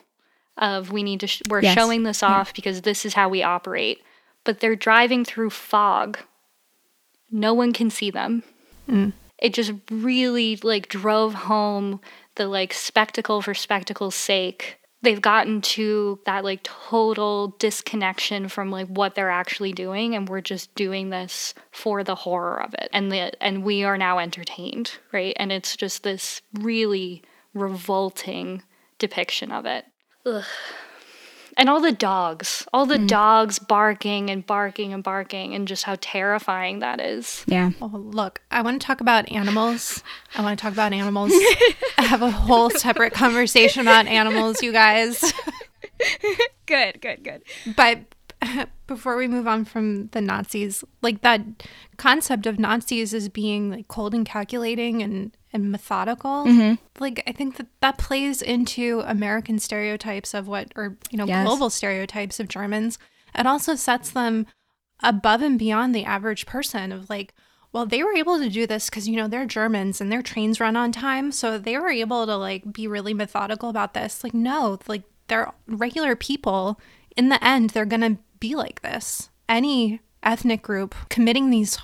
[0.58, 1.74] of we need to, sh- we're yes.
[1.74, 2.54] showing this off yeah.
[2.56, 4.00] because this is how we operate.
[4.44, 6.20] But they're driving through fog.
[7.32, 8.44] No one can see them.
[8.88, 9.14] Mm.
[9.40, 12.00] It just really like drove home
[12.36, 18.88] the like spectacle for spectacle's sake they've gotten to that like total disconnection from like
[18.88, 22.90] what they're actually doing and we're just doing this for the horror of it.
[22.94, 25.36] And the and we are now entertained right?
[25.38, 28.64] And it's just this really revolting
[29.00, 29.86] depiction of it.
[30.26, 30.44] Ugh.
[31.60, 33.08] And all the dogs, all the mm.
[33.08, 37.44] dogs barking and barking and barking, and just how terrifying that is.
[37.48, 37.72] Yeah.
[37.82, 40.04] Oh, look, I want to talk about animals.
[40.36, 41.32] I want to talk about animals.
[41.98, 45.34] I have a whole separate conversation about animals, you guys.
[46.68, 47.44] Good, good, good.
[47.76, 48.02] But
[48.88, 51.42] before we move on from the Nazis, like that
[51.98, 56.76] concept of Nazis as being like cold and calculating and, and methodical, mm-hmm.
[57.00, 61.46] like I think that that plays into American stereotypes of what, or, you know, Yes.
[61.46, 62.98] global stereotypes of Germans.
[63.38, 64.46] It also sets them
[65.04, 67.34] above and beyond the average person of like,
[67.74, 70.60] well, they were able to do this because, you know, they're Germans and their trains
[70.60, 71.32] run on time.
[71.32, 74.24] So they were able to like be really methodical about this.
[74.24, 76.80] Like, no, like they're regular people.
[77.16, 79.30] In the end, they're going to be like this.
[79.50, 81.78] Any ethnic group committing these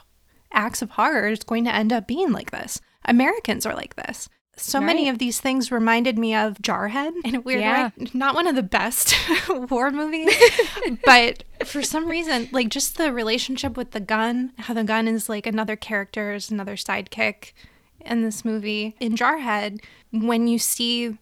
[0.52, 2.80] acts of horror is going to end up being like this.
[3.06, 4.30] Americans are like this.
[4.56, 7.90] So many of these things reminded me of Jarhead in a weird Yeah.
[7.98, 8.08] way.
[8.14, 9.16] Not one of the best
[9.50, 10.32] war movies,
[11.06, 15.28] but for some reason, like just the relationship with the gun, how the gun is
[15.28, 17.54] like another character, is another sidekick
[18.02, 18.96] in this movie.
[19.00, 19.80] In Jarhead,
[20.12, 21.18] when you see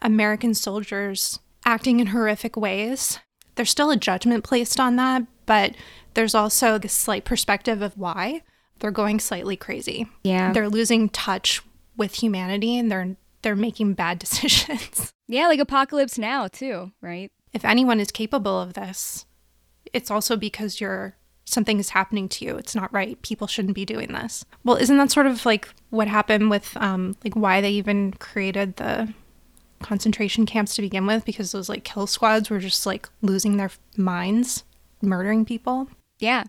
[0.00, 3.20] American soldiers acting in horrific ways,
[3.54, 5.76] there's still a judgment placed on that, but
[6.14, 8.42] there's also this slight perspective of why
[8.82, 10.08] they're going slightly crazy.
[10.24, 10.52] Yeah.
[10.52, 11.62] They're losing touch
[11.96, 15.12] with humanity and they're they're making bad decisions.
[15.28, 17.30] Yeah, like Apocalypse Now, too, right?
[17.54, 19.26] if anyone is capable of this,
[19.92, 22.56] it's also because you're something is happening to you.
[22.56, 23.20] It's not right.
[23.22, 24.44] People shouldn't be doing this.
[24.64, 28.76] Well, isn't that sort of like what happened with um like why they even created
[28.76, 29.12] the
[29.80, 33.70] concentration camps to begin with because those like kill squads were just like losing their
[33.96, 34.64] minds,
[35.02, 35.88] murdering people.
[36.18, 36.44] Yeah.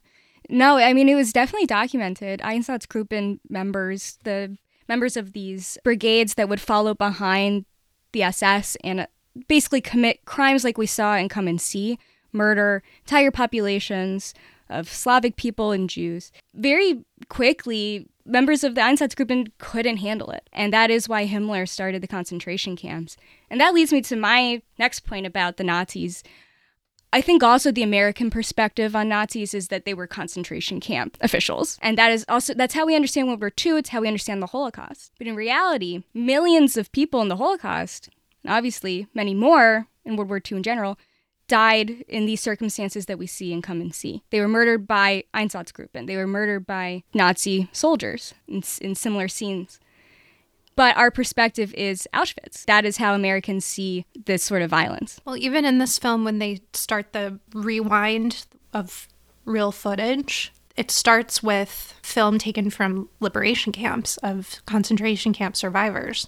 [0.49, 2.39] No, I mean, it was definitely documented.
[2.41, 7.65] Einsatzgruppen members, the members of these brigades that would follow behind
[8.11, 9.07] the SS and uh,
[9.47, 11.97] basically commit crimes like we saw in Come and See,
[12.31, 14.33] murder entire populations
[14.69, 16.31] of Slavic people and Jews.
[16.53, 20.49] Very quickly, members of the Einsatzgruppen couldn't handle it.
[20.51, 23.17] And that is why Himmler started the concentration camps.
[23.49, 26.23] And that leads me to my next point about the Nazis.
[27.13, 31.77] I think also the American perspective on Nazis is that they were concentration camp officials.
[31.79, 34.41] And that is also that's how we understand World War II, it's how we understand
[34.41, 35.11] the Holocaust.
[35.19, 38.09] But in reality, millions of people in the Holocaust,
[38.43, 40.97] and obviously many more in World War II in general,
[41.47, 44.23] died in these circumstances that we see and come and see.
[44.31, 46.07] They were murdered by Einsatzgruppen.
[46.07, 49.79] They were murdered by Nazi soldiers in, in similar scenes.
[50.75, 52.65] But our perspective is Auschwitz.
[52.65, 55.19] That is how Americans see this sort of violence.
[55.25, 59.07] Well, even in this film, when they start the rewind of
[59.45, 66.27] real footage, it starts with film taken from liberation camps of concentration camp survivors.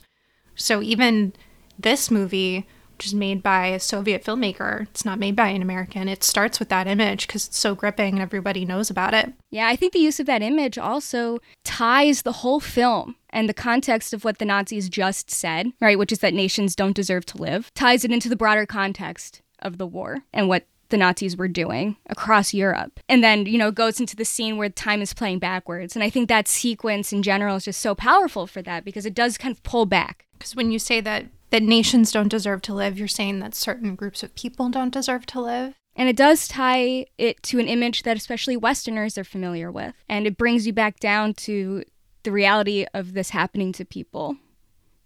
[0.55, 1.34] So even
[1.79, 6.08] this movie, which is made by a Soviet filmmaker, it's not made by an American.
[6.08, 9.34] It starts with that image because it's so gripping and everybody knows about it.
[9.51, 13.53] Yeah, I think the use of that image also ties the whole film and the
[13.53, 17.38] context of what the Nazis just said, right, which is that nations don't deserve to
[17.38, 21.47] live, ties it into the broader context of the war and what the Nazis were
[21.47, 22.99] doing across Europe.
[23.10, 25.95] And then, you know, goes into the scene where time is playing backwards.
[25.95, 29.15] And I think that sequence in general is just so powerful for that because it
[29.15, 30.25] does kind of pull back.
[30.38, 33.95] Because when you say that that nations don't deserve to live, you're saying that certain
[33.95, 35.73] groups of people don't deserve to live.
[35.95, 39.95] And it does tie it to an image that especially Westerners are familiar with.
[40.09, 41.85] And it brings you back down to
[42.23, 44.35] the reality of this happening to people.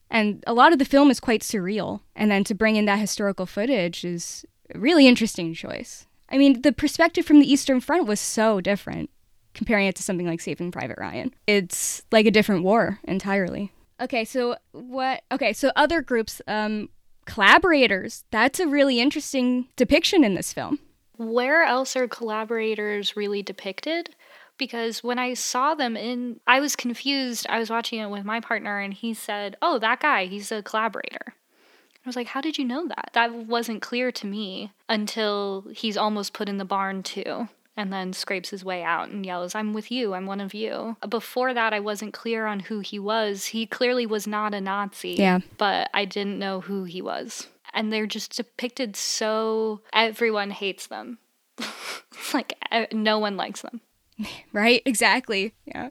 [0.09, 1.99] And a lot of the film is quite surreal.
[2.15, 6.07] And then to bring in that historical footage is a really interesting choice.
[6.29, 9.11] I mean, the perspective from the Eastern Front was so different
[9.53, 11.31] comparing it to something like Saving Private Ryan.
[11.45, 13.71] It's like a different war entirely.
[14.01, 15.23] Okay, so what?
[15.31, 16.89] Okay, so other groups, um,
[17.25, 18.23] collaborators.
[18.31, 20.79] That's a really interesting depiction in this film.
[21.17, 24.15] Where else are collaborators really depicted?
[24.57, 27.45] Because when I saw them in, I was confused.
[27.49, 30.63] I was watching it with my partner and he said, Oh, that guy, he's a
[30.63, 31.25] collaborator.
[31.27, 33.11] I was like, How did you know that?
[33.13, 37.49] That wasn't clear to me until he's almost put in the barn, too.
[37.79, 40.97] And then scrapes his way out and yells, I'm with you, I'm one of you.
[41.07, 43.45] Before that, I wasn't clear on who he was.
[43.45, 45.11] He clearly was not a Nazi.
[45.11, 45.39] Yeah.
[45.57, 47.47] But I didn't know who he was.
[47.73, 49.79] And they're just depicted so.
[49.93, 51.19] Everyone hates them.
[52.33, 52.57] like
[52.91, 53.79] no one likes them.
[54.51, 54.81] Right?
[54.85, 55.53] Exactly.
[55.63, 55.89] Yeah.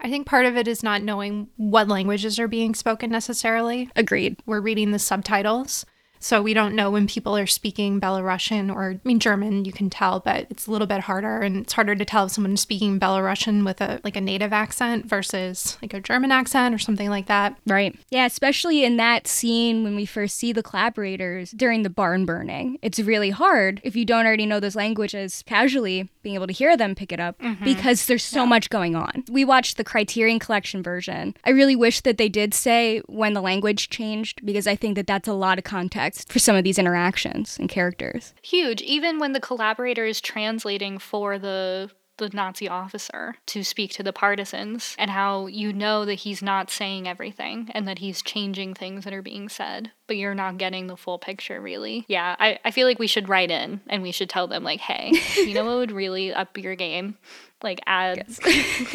[0.00, 3.88] I think part of it is not knowing what languages are being spoken necessarily.
[3.94, 4.36] Agreed.
[4.46, 5.86] We're reading the subtitles.
[6.22, 9.90] So we don't know when people are speaking Belarusian or, I mean, German, you can
[9.90, 11.40] tell, but it's a little bit harder.
[11.40, 15.06] And it's harder to tell if someone's speaking Belarusian with a like a native accent
[15.06, 17.58] versus like a German accent or something like that.
[17.66, 17.98] Right.
[18.10, 22.78] Yeah, especially in that scene when we first see the collaborators during the barn burning.
[22.82, 26.76] It's really hard if you don't already know those languages casually, being able to hear
[26.76, 27.64] them pick it up mm-hmm.
[27.64, 29.24] because there's so much going on.
[29.28, 31.34] We watched the Criterion Collection version.
[31.44, 35.08] I really wish that they did say when the language changed because I think that
[35.08, 38.34] that's a lot of context for some of these interactions and characters.
[38.42, 38.82] Huge.
[38.82, 44.12] Even when the collaborator is translating for the the Nazi officer to speak to the
[44.12, 49.04] partisans and how you know that he's not saying everything and that he's changing things
[49.04, 52.04] that are being said, but you're not getting the full picture really.
[52.08, 54.80] Yeah, I, I feel like we should write in and we should tell them like,
[54.80, 57.16] hey, you know what would really up your game?
[57.62, 58.26] Like add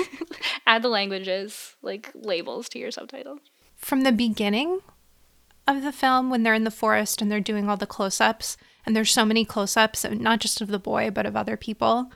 [0.68, 3.40] add the languages, like labels to your subtitles.
[3.76, 4.80] From the beginning
[5.68, 8.58] of the film, when they're in the forest and they're doing all the close ups,
[8.86, 12.12] and there's so many close ups, not just of the boy, but of other people,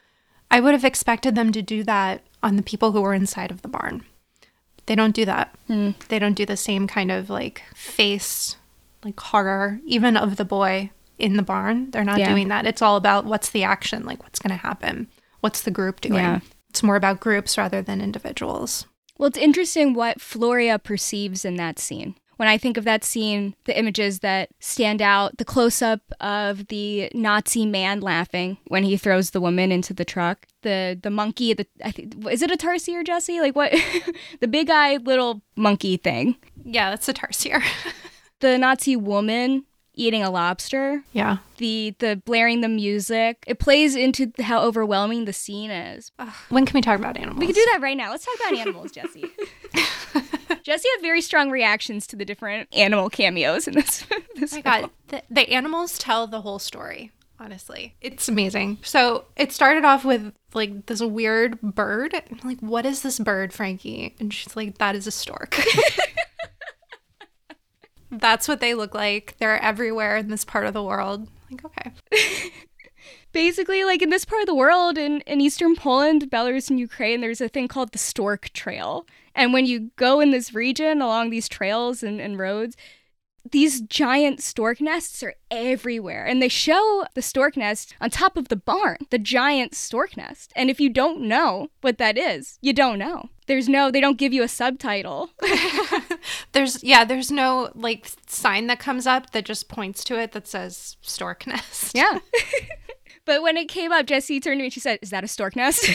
[0.49, 3.61] I would have expected them to do that on the people who were inside of
[3.61, 4.03] the barn.
[4.85, 5.53] They don't do that.
[5.67, 5.91] Hmm.
[6.09, 8.55] They don't do the same kind of like face,
[9.03, 11.91] like horror, even of the boy in the barn.
[11.91, 12.29] They're not Yeah.
[12.29, 12.65] doing that.
[12.65, 15.07] It's all about what's the action, like what's going to happen,
[15.41, 16.15] what's the group doing.
[16.15, 16.39] Yeah.
[16.69, 18.85] It's more about groups rather than individuals.
[19.17, 22.15] Well, it's interesting what Floria perceives in that scene.
[22.41, 26.69] When I think of that scene, the images that stand out, the close up of
[26.69, 31.53] the Nazi man laughing when he throws the woman into the truck, the the monkey,
[31.53, 33.39] the I think is it a tarsier, Jesse?
[33.41, 33.71] Like what?
[34.39, 36.35] the big eyed little monkey thing.
[36.65, 37.61] Yeah, that's a tarsier.
[38.39, 41.03] The Nazi woman eating a lobster.
[41.13, 41.37] yeah.
[41.57, 43.43] The the blaring the music.
[43.45, 46.11] It plays into how overwhelming the scene is.
[46.49, 47.37] When can we talk about animals?
[47.37, 48.09] We can do that right now.
[48.09, 49.25] Let's talk about animals, Jesse.
[50.63, 54.05] Jesse had very strong reactions to the different animal cameos in this.
[54.35, 57.11] this Oh my god, the, the animals tell the whole story.
[57.39, 58.77] Honestly, it's amazing.
[58.83, 62.13] So it started off with like this weird bird.
[62.13, 64.15] I'm like, what is this bird, Frankee?
[64.19, 65.59] And she's like, that is a stork.
[68.11, 69.35] That's what they look like.
[69.39, 71.29] They're everywhere in this part of the world.
[71.49, 72.51] Like, okay.
[73.31, 77.21] Basically, like in this part of the world, in, in eastern Poland, Belarus, and Ukraine,
[77.21, 79.05] there's a thing called the Stork Trail.
[79.33, 82.75] And when you go in this region along these trails and, and roads,
[83.49, 86.25] these giant stork nests are everywhere.
[86.25, 90.51] And they show the stork nest on top of the barn, the giant stork nest.
[90.55, 93.29] And if you don't know what that is, you don't know.
[93.47, 95.31] There's no, they don't give you a subtitle.
[96.51, 100.47] There's yeah, there's no like sign that comes up that just points to it that
[100.47, 101.95] says stork nest.
[101.95, 102.19] Yeah.
[103.31, 105.27] but when it came up, Jesse turned to me and she said, Is that a
[105.29, 105.89] stork nest?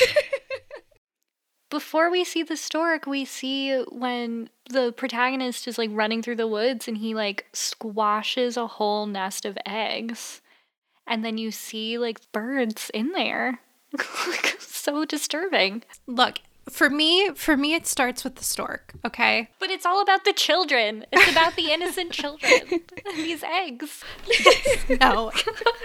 [1.70, 6.47] Before we see the stork, we see when the protagonist is like running through the
[6.47, 10.41] woods and he like squashes a whole nest of eggs.
[11.07, 13.61] And then you see like birds in there.
[14.59, 15.82] So disturbing.
[16.07, 16.39] Look,
[16.69, 19.49] for me, for me it starts with the stork, okay?
[19.59, 21.05] But it's all about the children.
[21.12, 22.53] It's about the innocent children.
[22.71, 22.83] and
[23.17, 24.03] these eggs.
[25.01, 25.33] No.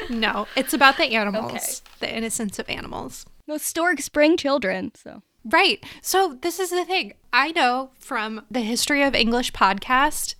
[0.10, 2.08] no, it's about the animals, Okay.
[2.08, 3.26] the innocence of animals.
[3.48, 4.92] Those storks bring children.
[4.96, 5.84] So Right.
[6.02, 7.14] So this is the thing.
[7.34, 10.36] I know from the History of English podcast,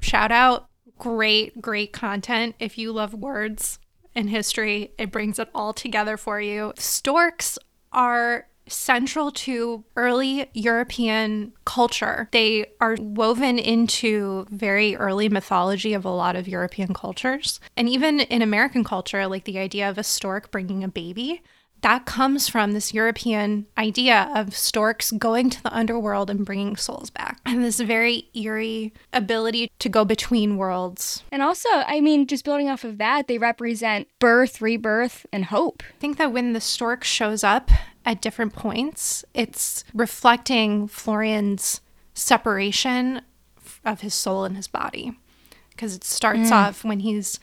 [0.00, 0.66] shout out,
[0.98, 2.54] great, great content.
[2.58, 3.78] If you love words
[4.14, 6.72] and history, it brings it all together for you.
[6.78, 7.58] Storks
[7.92, 12.28] are central to early European culture.
[12.32, 17.60] They are woven into very early mythology of a lot of European cultures.
[17.76, 21.42] And even in American culture, like the idea of a stork bringing a baby,
[21.82, 27.10] that comes from this European idea of storks going to the underworld and bringing souls
[27.10, 27.40] back.
[27.44, 31.22] And this very eerie ability to go between worlds.
[31.30, 35.82] And also, I mean, just building off of that, they represent birth, rebirth, and hope.
[35.88, 37.70] I think that when the stork shows up
[38.04, 41.80] at different points, it's reflecting Florian's
[42.14, 43.20] separation
[43.84, 45.16] of his soul and his body.
[45.70, 46.52] Because it starts mm.
[46.52, 47.38] off when he's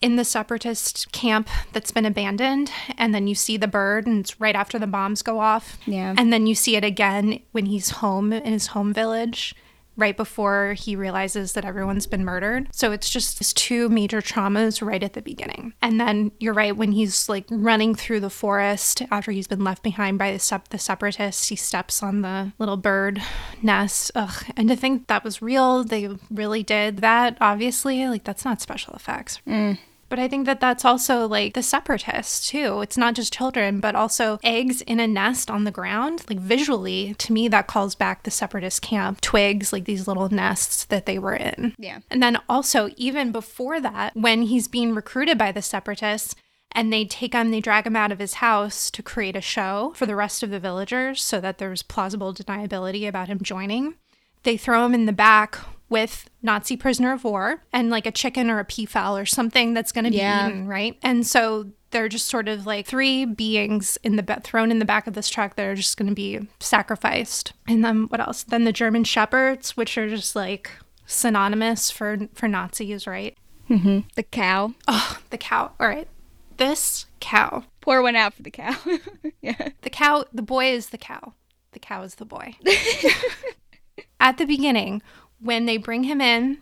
[0.00, 4.40] in the separatist camp that's been abandoned, and then you see the bird, and it's
[4.40, 5.78] right after the bombs go off.
[5.86, 6.14] Yeah.
[6.16, 9.54] And then you see it again when he's home in his home village.
[9.96, 12.68] Right before he realizes that everyone's been murdered.
[12.70, 15.74] So it's just these two major traumas right at the beginning.
[15.82, 19.82] And then you're right, when he's like running through the forest after he's been left
[19.82, 23.20] behind by the, sep- the separatists, he steps on the little bird
[23.60, 24.12] nest.
[24.14, 24.44] Ugh.
[24.56, 28.94] And to think that was real, they really did that, obviously, like that's not special
[28.94, 29.40] effects.
[29.48, 29.80] Mm.
[30.08, 32.80] But I think that that's also like the separatists too.
[32.80, 36.24] It's not just children, but also eggs in a nest on the ground.
[36.28, 39.20] Like visually, to me, that calls back the separatist camp.
[39.20, 41.74] Twigs, like these little nests that they were in.
[41.78, 42.00] Yeah.
[42.10, 46.34] And then also, even before that, when he's being recruited by the separatists,
[46.72, 49.92] and they take him, they drag him out of his house to create a show
[49.96, 53.94] for the rest of the villagers so that there's plausible deniability about him joining.
[54.42, 55.58] They throw him in the back
[55.88, 59.90] with Nazi prisoner of war and like a chicken or a peafowl or something that's
[59.92, 60.48] going to be Yeah.
[60.48, 60.98] eaten, right?
[61.02, 64.84] And so they're just sort of like three beings in the ba- thrown in the
[64.84, 67.54] back of this truck that are just going to be sacrificed.
[67.66, 68.42] And then what else?
[68.42, 70.70] Then the German shepherds, which are just like
[71.06, 73.34] synonymous for for Nazis, right?
[73.70, 74.00] Mm-hmm.
[74.14, 74.74] The cow.
[74.86, 75.72] Oh, the cow.
[75.80, 76.08] All right.
[76.58, 77.64] This cow.
[77.80, 78.76] Pour one out for the cow.
[79.40, 79.70] yeah.
[79.80, 81.32] The cow, the boy is the cow.
[81.72, 82.56] The cow is the boy.
[84.20, 85.02] At the beginning,
[85.40, 86.58] when they bring him in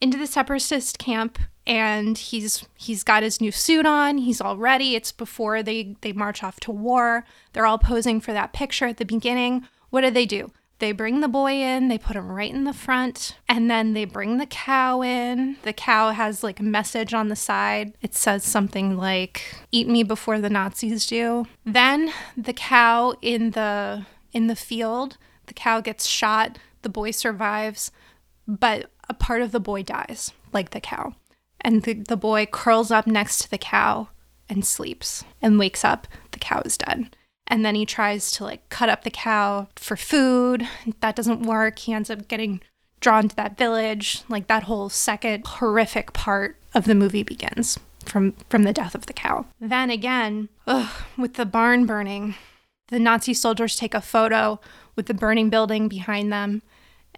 [0.00, 4.94] into the separatist camp and he's he's got his new suit on, he's all ready.
[4.94, 7.24] It's before they they march off to war.
[7.52, 9.66] They're all posing for that picture at the beginning.
[9.90, 10.50] What do they do?
[10.80, 14.04] They bring the boy in, they put him right in the front, and then they
[14.04, 15.56] bring the cow in.
[15.62, 17.92] The cow has like a message on the side.
[18.02, 24.06] It says something like, "Eat me before the Nazis do." Then the cow in the
[24.32, 27.90] in the field, the cow gets shot, the boy survives,
[28.46, 31.14] but a part of the boy dies, like the cow.
[31.60, 34.08] And the, the boy curls up next to the cow
[34.48, 36.08] and sleeps and wakes up.
[36.32, 37.16] The cow is dead.
[37.46, 40.66] And then he tries to like cut up the cow for food.
[41.00, 41.78] That doesn't work.
[41.80, 42.60] He ends up getting
[43.00, 44.22] drawn to that village.
[44.28, 49.06] Like that whole second horrific part of the movie begins from from the death of
[49.06, 49.46] the cow.
[49.60, 52.34] Then again, ugh, with the barn burning,
[52.88, 54.60] the Nazi soldiers take a photo
[54.96, 56.62] with the burning building behind them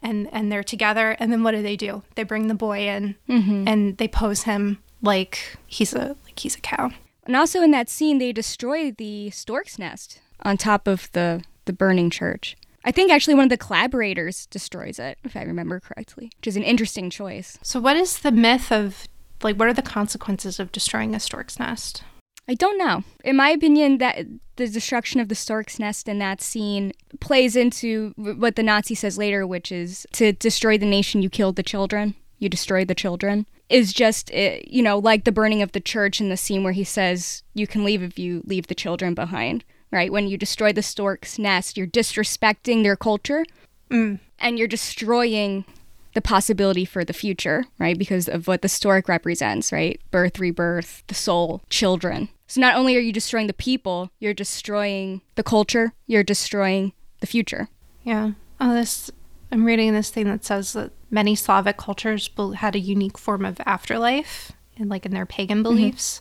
[0.04, 1.16] and and they're together.
[1.18, 2.04] And then what do they do?
[2.14, 3.66] They bring the boy in mm-hmm.
[3.66, 6.92] and they pose him like he's a like he's a cow.
[7.26, 11.72] And also in that scene, they destroy the stork's nest on top of the, the
[11.72, 12.56] burning church.
[12.84, 16.56] I think actually one of the collaborators destroys it, if I remember correctly, which is
[16.56, 17.58] an interesting choice.
[17.62, 19.08] so what is the myth of
[19.42, 22.02] like what are the consequences of destroying a stork's nest
[22.46, 23.04] I don't know.
[23.24, 24.26] In my opinion, that
[24.56, 29.16] the destruction of the stork's nest in that scene plays into what the Nazi says
[29.16, 32.14] later, which is to destroy the nation, you killed the children.
[32.38, 33.46] You destroyed the children.
[33.70, 36.74] Is just, uh, you know, like the burning of the church in the scene where
[36.74, 40.12] he says, you can leave if you leave the children behind, right?
[40.12, 43.46] When you destroy the stork's nest, you're disrespecting their culture
[43.90, 45.64] and you're destroying
[46.12, 47.98] the possibility for the future, right?
[47.98, 49.98] Because of what the stork represents, right?
[50.10, 52.28] Birth, rebirth, the soul, children.
[52.46, 57.26] So not only are you destroying the people, you're destroying the culture, you're destroying the
[57.26, 57.68] future.
[58.02, 58.32] yeah.
[58.60, 59.10] Oh this
[59.54, 63.60] i'm reading this thing that says that many slavic cultures had a unique form of
[63.64, 65.62] afterlife in like in their pagan mm-hmm.
[65.62, 66.20] beliefs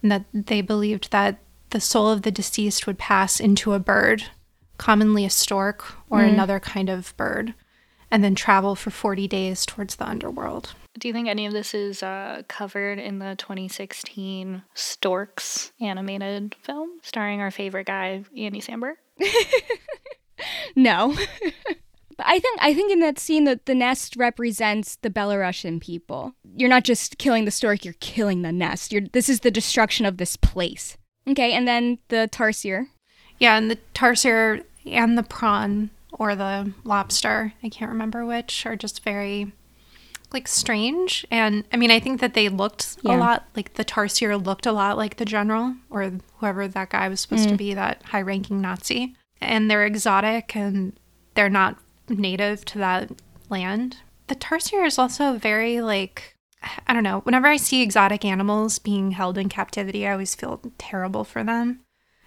[0.00, 1.38] and that they believed that
[1.70, 4.24] the soul of the deceased would pass into a bird
[4.76, 6.32] commonly a stork or mm.
[6.32, 7.52] another kind of bird
[8.10, 11.74] and then travel for 40 days towards the underworld Do you think any of this
[11.74, 18.94] is uh, covered in the 2016 Storks animated film starring our favorite guy, Andy Samberg?
[20.76, 21.14] No.
[22.16, 26.34] but I think I think in that scene that the nest represents the Belarusian people.
[26.56, 28.92] You're not just killing the stork, you're killing the nest.
[28.92, 30.96] You're this is the destruction of this place.
[31.28, 32.86] Okay, and then the tarsier.
[33.38, 38.76] Yeah, and the tarsier and the prawn or the lobster, I can't remember which, are
[38.76, 39.52] just very
[40.32, 41.26] like strange.
[41.30, 43.16] And I mean, I think that they looked Yeah.
[43.16, 47.08] a lot like the tarsier looked a lot like the general or whoever that guy
[47.08, 47.58] was supposed to Mm.
[47.58, 49.14] be, that high ranking Nazi.
[49.40, 50.98] And they're exotic and
[51.34, 51.76] they're not
[52.08, 53.10] native to that
[53.48, 53.98] land.
[54.26, 56.34] The tarsier is also very like
[56.86, 57.20] I don't know.
[57.20, 61.80] Whenever I see exotic animals being held in captivity, I always feel terrible for them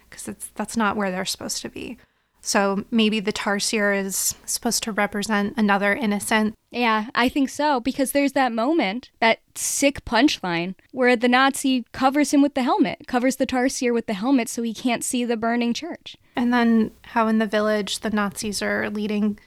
[0.08, 1.98] because it's that's not where they're supposed to be.
[2.44, 6.54] So maybe the tarsier is supposed to represent another innocent.
[6.72, 12.34] Yeah, I think so because there's that moment, that sick punchline where the Nazi covers
[12.34, 15.36] him with the helmet, covers the tarsier with the helmet so he can't see the
[15.36, 16.16] burning church.
[16.34, 19.38] And then how in the village the Nazis are leading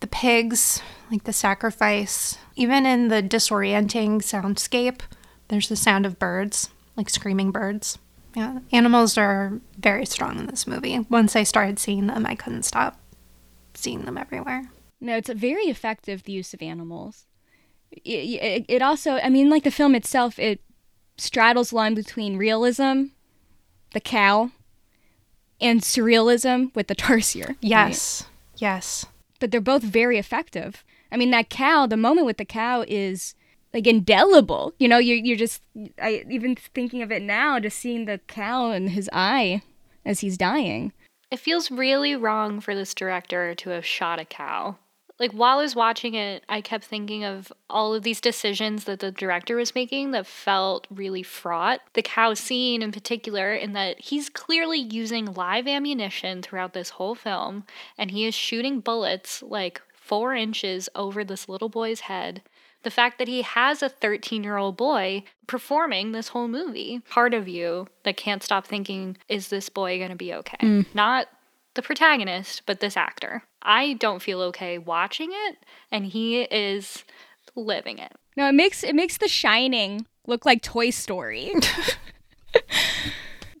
[0.00, 2.36] the pigs, like the sacrifice.
[2.56, 5.02] Even in the disorienting soundscape,
[5.48, 7.98] there's the sound of birds, like screaming birds.
[8.34, 10.98] Yeah, animals are very strong in this movie.
[11.08, 12.98] Once I started seeing them, I couldn't stop
[13.74, 14.70] seeing them everywhere.
[15.00, 17.26] No, it's a very effective the use of animals.
[17.90, 20.60] It, it, it also, I mean, like the film itself, it
[21.16, 23.04] straddles the line between realism,
[23.92, 24.50] the cow,
[25.60, 27.48] and surrealism with the tarsier.
[27.48, 27.56] right?
[27.60, 28.24] Yes,
[28.56, 29.06] yes.
[29.40, 30.84] But they're both very effective.
[31.10, 33.34] I mean, that cow, the moment with the cow is
[33.72, 34.74] like indelible.
[34.78, 35.62] You know, you're you're just
[36.00, 39.62] I even thinking of it now, just seeing the cow in his eye
[40.04, 40.92] as he's dying.
[41.30, 44.76] It feels really wrong for this director to have shot a cow.
[45.20, 49.00] Like while I was watching it, I kept thinking of all of these decisions that
[49.00, 51.80] the director was making that felt really fraught.
[51.92, 57.14] The cow scene in particular, in that he's clearly using live ammunition throughout this whole
[57.14, 57.64] film,
[57.98, 62.42] and he is shooting bullets like four inches over this little boy's head
[62.82, 67.00] the fact that he has a 13 year old boy performing this whole movie.
[67.10, 70.58] Part of you that can't stop thinking, is this boy going to be okay?
[70.60, 70.86] Mm.
[70.94, 71.28] Not
[71.74, 73.44] the protagonist, but this actor.
[73.62, 75.58] I don't feel okay watching it,
[75.92, 77.04] and he is
[77.54, 78.12] living it.
[78.36, 81.52] No, it makes it makes The Shining look like Toy Story.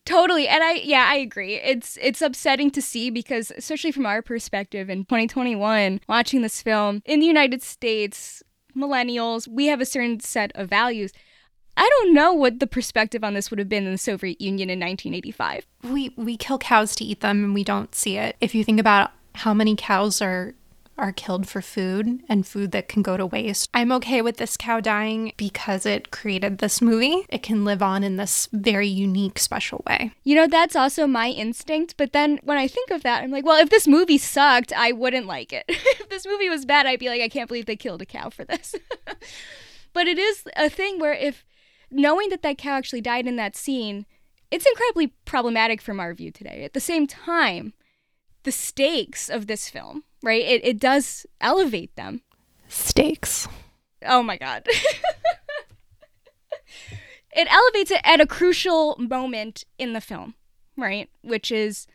[0.04, 4.20] totally and i yeah i agree it's it's upsetting to see because especially from our
[4.20, 8.42] perspective in 2021 watching this film in the united states
[8.74, 11.12] millennials, we have a certain set of values.
[11.76, 14.68] I don't know what the perspective on this would have been in the Soviet Union
[14.68, 15.66] in 1985.
[15.82, 18.36] We we kill cows to eat them and we don't see it.
[18.40, 20.54] If you think about how many cows are
[21.00, 23.70] are killed for food and food that can go to waste.
[23.72, 27.26] I'm okay with this cow dying because it created this movie.
[27.30, 30.12] It can live on in this very unique, special way.
[30.22, 31.96] You know, that's also my instinct.
[31.96, 34.92] But then when I think of that, I'm like, well, if this movie sucked, I
[34.92, 35.64] wouldn't like it.
[35.68, 38.28] if this movie was bad, I'd be like, I can't believe they killed a cow
[38.28, 38.74] for this.
[39.92, 41.44] but it is a thing where if
[41.90, 44.06] knowing that that cow actually died in that scene,
[44.50, 46.62] it's incredibly problematic from our view today.
[46.64, 47.72] At the same time,
[48.42, 50.42] the stakes of this film right?
[50.42, 52.22] It, it does elevate them.
[52.68, 53.48] Stakes.
[54.06, 54.66] Oh my God.
[57.32, 60.34] it elevates it at a crucial moment in the film,
[60.76, 61.10] right?
[61.22, 61.86] Which is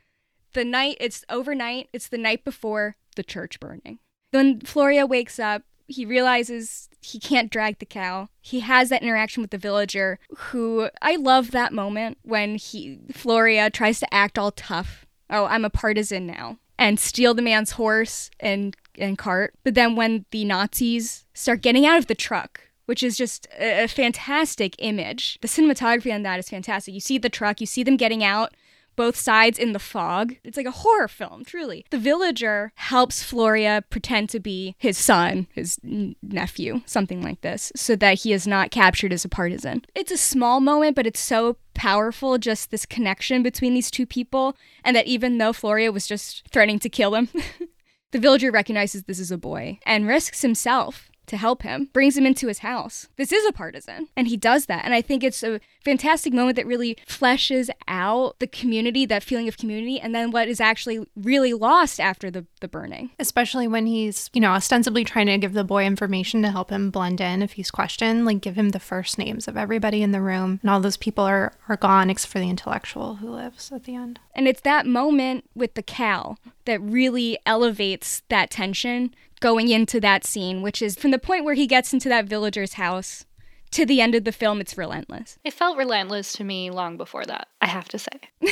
[0.54, 4.00] the night, it's overnight, it's the night before the church burning.
[4.32, 8.30] When Floria wakes up, he realizes he can't drag the cow.
[8.42, 13.72] He has that interaction with the villager who I love that moment when he Floria
[13.72, 15.06] tries to act all tough.
[15.30, 19.54] Oh, I'm a partisan now and steal the man's horse and and cart.
[19.64, 23.84] But then when the Nazis start getting out of the truck, which is just a,
[23.84, 25.40] a fantastic image.
[25.42, 26.94] The cinematography on that is fantastic.
[26.94, 28.54] You see the truck, you see them getting out,
[28.96, 30.36] both sides in the fog.
[30.44, 31.86] It's like a horror film, truly.
[31.90, 37.72] The villager helps Floria pretend to be his son, his n- nephew, something like this,
[37.76, 39.84] so that he is not captured as a partisan.
[39.94, 44.56] It's a small moment, but it's so powerful, just this connection between these two people,
[44.84, 47.30] and that even though Floria was just threatening to kill him,
[48.12, 52.26] the villager recognizes this is a boy and risks himself to help him, brings him
[52.26, 53.08] into his house.
[53.18, 54.86] This is a partisan, and he does that.
[54.86, 59.48] And I think it's a fantastic moment that really fleshes out the community, that feeling
[59.48, 63.12] of community, and then what is actually really lost after the, the burning.
[63.20, 66.90] Especially when he's, you know, ostensibly trying to give the boy information to help him
[66.92, 70.22] blend in if he's questioned, like give him the first names of everybody in the
[70.22, 73.84] room, and all those people are, are gone except for the intellectual who lives at
[73.86, 74.20] the end.
[74.34, 80.26] And it's that moment with the cow that really elevates that tension going into that
[80.26, 83.26] scene, which is from the point where he gets into that villager's house
[83.72, 85.38] to the end of the film, it's relentless.
[85.44, 88.22] It felt relentless to me long before that, I have to say.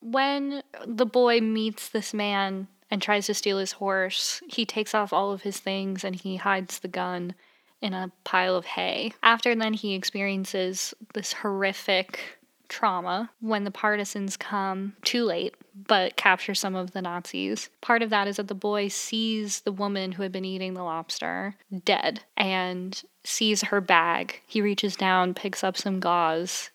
[0.00, 5.12] when the boy meets this man and tries to steal his horse, he takes off
[5.12, 7.34] all of his things and he hides the gun
[7.80, 9.12] in a pile of hay.
[9.22, 12.38] After then, he experiences this horrific
[12.68, 15.54] trauma when the partisans come too late
[15.86, 17.68] but capture some of the Nazis.
[17.80, 20.82] Part of that is that the boy sees the woman who had been eating the
[20.82, 21.54] lobster
[21.84, 24.40] dead and sees her bag.
[24.46, 26.70] He reaches down, picks up some gauze,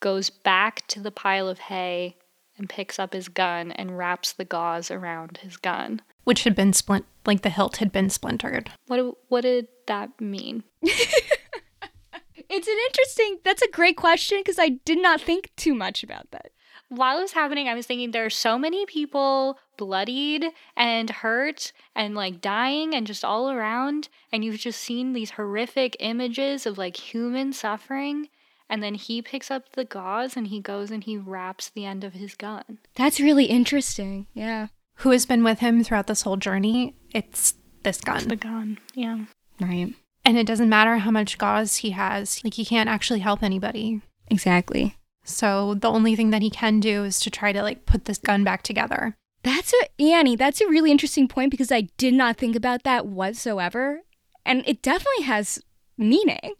[0.00, 2.16] goes back to the pile of hay
[2.56, 6.00] and picks up his gun and wraps the gauze around his gun.
[6.24, 8.70] Which had been splint like the hilt had been splintered.
[8.86, 10.64] What what did that mean?
[12.48, 16.30] It's an interesting, that's a great question because I did not think too much about
[16.30, 16.52] that.
[16.88, 21.72] While it was happening, I was thinking there are so many people bloodied and hurt
[21.96, 24.08] and like dying and just all around.
[24.32, 28.28] And you've just seen these horrific images of like human suffering.
[28.70, 32.04] And then he picks up the gauze and he goes and he wraps the end
[32.04, 32.78] of his gun.
[32.94, 34.26] That's really interesting.
[34.32, 34.68] Yeah.
[35.00, 36.94] Who has been with him throughout this whole journey?
[37.12, 38.16] It's this gun.
[38.16, 38.78] It's the gun.
[38.94, 39.24] Yeah.
[39.60, 39.94] Right.
[40.26, 44.02] And it doesn't matter how much gauze he has, like, he can't actually help anybody.
[44.26, 44.96] Exactly.
[45.24, 48.18] So the only thing that he can do is to try to, like, put this
[48.18, 49.16] gun back together.
[49.44, 53.06] That's a, Annie, that's a really interesting point because I did not think about that
[53.06, 54.00] whatsoever.
[54.44, 55.62] And it definitely has
[55.96, 56.54] meaning.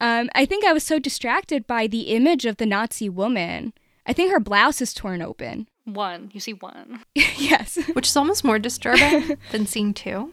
[0.00, 3.72] Um, I think I was so distracted by the image of the Nazi woman.
[4.06, 5.66] I think her blouse is torn open.
[5.84, 6.30] One.
[6.32, 7.02] You see one.
[7.14, 7.76] yes.
[7.94, 10.32] Which is almost more disturbing than seeing two.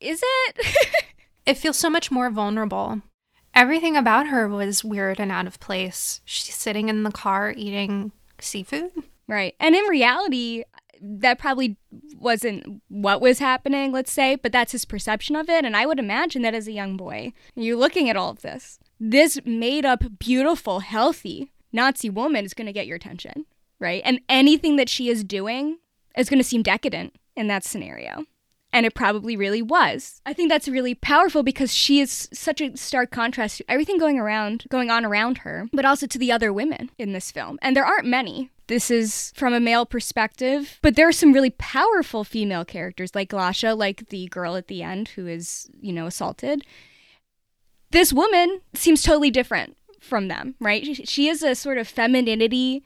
[0.00, 1.06] Is it?
[1.46, 3.02] It feels so much more vulnerable.
[3.54, 6.20] Everything about her was weird and out of place.
[6.24, 8.90] She's sitting in the car eating seafood.
[9.26, 9.54] Right.
[9.58, 10.64] And in reality,
[11.00, 11.76] that probably
[12.18, 15.64] wasn't what was happening, let's say, but that's his perception of it.
[15.64, 18.78] And I would imagine that as a young boy, you're looking at all of this.
[18.98, 23.46] This made up, beautiful, healthy Nazi woman is going to get your attention,
[23.78, 24.02] right?
[24.04, 25.78] And anything that she is doing
[26.16, 28.24] is going to seem decadent in that scenario.
[28.72, 30.22] And it probably really was.
[30.24, 34.18] I think that's really powerful because she is such a stark contrast to everything going
[34.18, 37.58] around, going on around her, but also to the other women in this film.
[37.62, 38.50] And there aren't many.
[38.68, 43.30] This is from a male perspective, but there are some really powerful female characters like
[43.30, 46.64] Glasha, like the girl at the end who is, you know, assaulted.
[47.90, 50.84] This woman seems totally different from them, right?
[50.84, 52.84] She, she is a sort of femininity,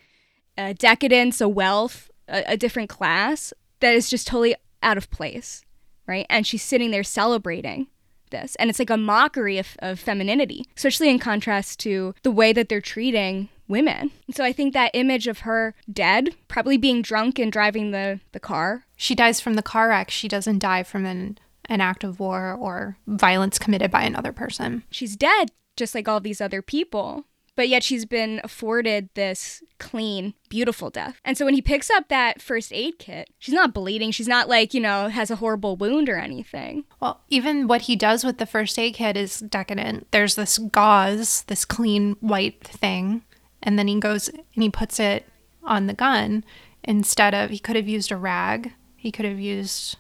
[0.57, 5.63] a decadence, a wealth, a, a different class that is just totally out of place
[6.07, 6.27] right?
[6.29, 7.89] And she's sitting there celebrating
[8.31, 8.57] this.
[8.57, 12.69] And it's like a mockery of, of femininity, especially in contrast to the way that
[12.69, 14.11] they're treating women.
[14.33, 18.41] So I think that image of her dead, probably being drunk and driving the, the
[18.41, 18.87] car.
[18.97, 20.11] She dies from the car wreck.
[20.11, 24.85] She doesn't die from an, an act of war or violence committed by another person.
[24.91, 27.25] She's dead, just like all these other people
[27.57, 31.21] but yet she's been afforded this clean, beautiful death.
[31.25, 34.11] And so when he picks up that first aid kit, she's not bleeding.
[34.11, 36.85] She's not like, you know, has a horrible wound or anything.
[37.01, 40.09] Well, even what he does with the first aid kit is decadent.
[40.11, 43.23] There's this gauze, this clean white thing,
[43.63, 45.29] and then he goes and he puts it
[45.63, 46.45] on the gun
[46.83, 49.97] instead of, he could have used a rag, he could have used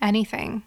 [0.00, 0.62] anything.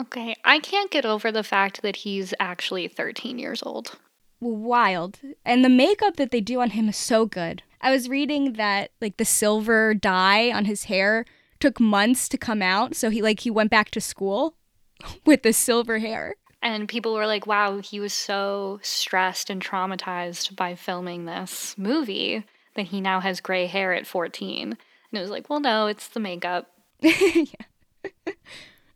[0.00, 3.98] Okay, I can't get over the fact that he's actually 13 years old
[4.40, 5.18] wild.
[5.44, 7.62] And the makeup that they do on him is so good.
[7.80, 11.24] I was reading that like the silver dye on his hair
[11.60, 14.54] took months to come out, so he like he went back to school
[15.24, 16.34] with the silver hair.
[16.60, 22.44] And people were like, "Wow, he was so stressed and traumatized by filming this movie
[22.74, 24.78] that he now has gray hair at 14." And
[25.12, 26.70] it was like, "Well, no, it's the makeup."
[27.00, 27.44] yeah.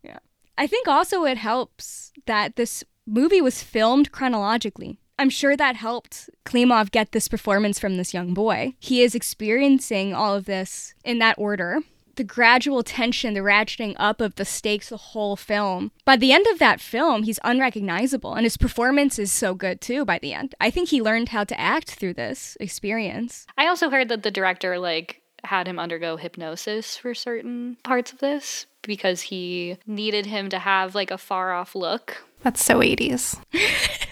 [0.03, 0.19] yeah.
[0.57, 4.99] I think also it helps that this movie was filmed chronologically.
[5.17, 8.73] I'm sure that helped Klimov get this performance from this young boy.
[8.79, 11.79] He is experiencing all of this in that order.
[12.15, 15.91] The gradual tension, the ratcheting up of the stakes, the whole film.
[16.05, 20.05] By the end of that film, he's unrecognizable, and his performance is so good too
[20.05, 20.53] by the end.
[20.61, 23.47] I think he learned how to act through this experience.
[23.57, 28.19] I also heard that the director, like, had him undergo hypnosis for certain parts of
[28.19, 32.23] this because he needed him to have like a far off look.
[32.43, 33.39] That's so 80s.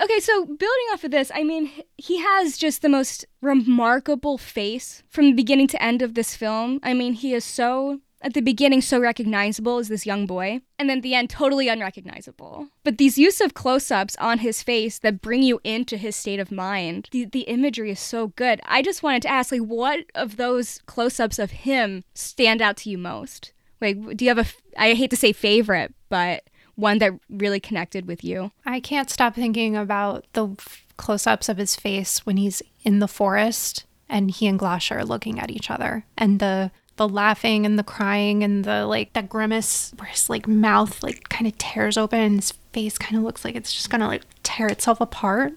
[0.00, 5.02] Okay, so building off of this, I mean, he has just the most remarkable face
[5.08, 6.78] from the beginning to end of this film.
[6.82, 10.90] I mean, he is so at the beginning so recognizable as this young boy, and
[10.90, 12.68] then the end totally unrecognizable.
[12.82, 16.50] But these use of close-ups on his face that bring you into his state of
[16.50, 18.60] mind, the, the imagery is so good.
[18.64, 22.90] I just wanted to ask, like, what of those close-ups of him stand out to
[22.90, 23.52] you most?
[23.80, 24.46] Like, do you have a,
[24.76, 26.42] I hate to say favorite, but
[26.78, 28.52] one that really connected with you?
[28.64, 30.54] I can't stop thinking about the
[30.96, 35.04] close ups of his face when he's in the forest and he and Glasha are
[35.04, 39.28] looking at each other and the the laughing and the crying and the like that
[39.28, 43.22] grimace where his like mouth like kind of tears open and his face kind of
[43.22, 45.52] looks like it's just gonna like tear itself apart.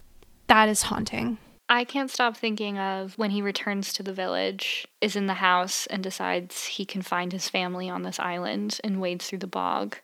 [0.48, 1.38] That is haunting.
[1.70, 5.88] I can't stop thinking of when he returns to the village, is in the house,
[5.88, 9.98] and decides he can find his family on this island and wades through the bog.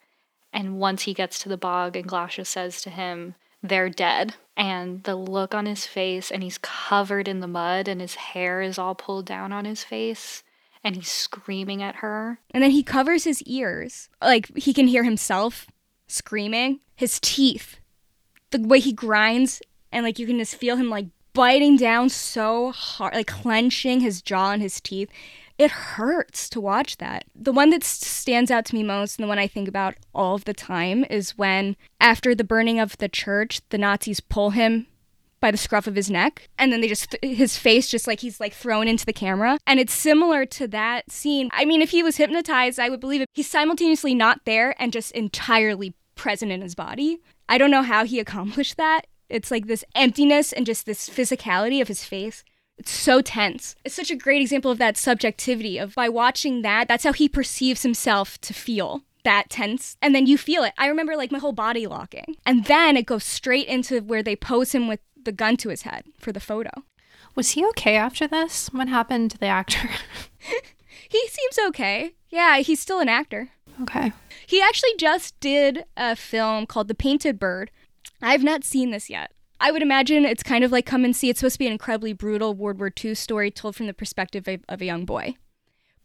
[0.54, 4.36] And once he gets to the bog, and Glasha says to him, They're dead.
[4.56, 8.62] And the look on his face, and he's covered in the mud, and his hair
[8.62, 10.44] is all pulled down on his face,
[10.84, 12.40] and he's screaming at her.
[12.52, 14.10] And then he covers his ears.
[14.22, 15.68] Like he can hear himself
[16.08, 16.80] screaming.
[16.96, 17.78] His teeth,
[18.50, 22.72] the way he grinds, and like you can just feel him like biting down so
[22.72, 25.10] hard, like clenching his jaw and his teeth
[25.58, 27.26] it hurts to watch that.
[27.36, 30.36] The one that stands out to me most and the one I think about all
[30.36, 34.88] of the time is when, after the burning of the church, the Nazis pull him
[35.40, 38.40] by the scruff of his neck and then they just his face just like he's
[38.40, 39.58] like thrown into the camera.
[39.68, 41.50] And it's similar to that scene.
[41.54, 43.30] I mean if he was hypnotized i would believe it.
[43.34, 47.20] He's simultaneously not there and just entirely present in his body.
[47.48, 49.02] I don't know how he accomplished that.
[49.30, 52.44] It's like this emptiness and just this physicality of his face
[52.78, 53.76] it's so tense.
[53.84, 57.28] It's such a great example of that subjectivity of by watching that, that's how he
[57.28, 60.74] perceives himself to feel that tense and then you feel it.
[60.78, 62.38] I remember like my whole body locking.
[62.46, 65.82] And then it goes straight into where they pose him with the gun to his
[65.82, 66.70] head for the photo.
[67.36, 68.70] Was he okay after this?
[68.72, 69.90] What happened to the actor?
[71.10, 72.14] he seems okay.
[72.30, 73.50] Yeah, he's still an actor.
[73.82, 74.12] Okay.
[74.48, 77.70] he actually just did a film called The Painted Bird.
[78.22, 79.32] I've not seen this yet.
[79.60, 81.30] I would imagine it's kind of like Come and See.
[81.30, 84.48] It's supposed to be an incredibly brutal World War II story told from the perspective
[84.48, 85.36] of, of a young boy.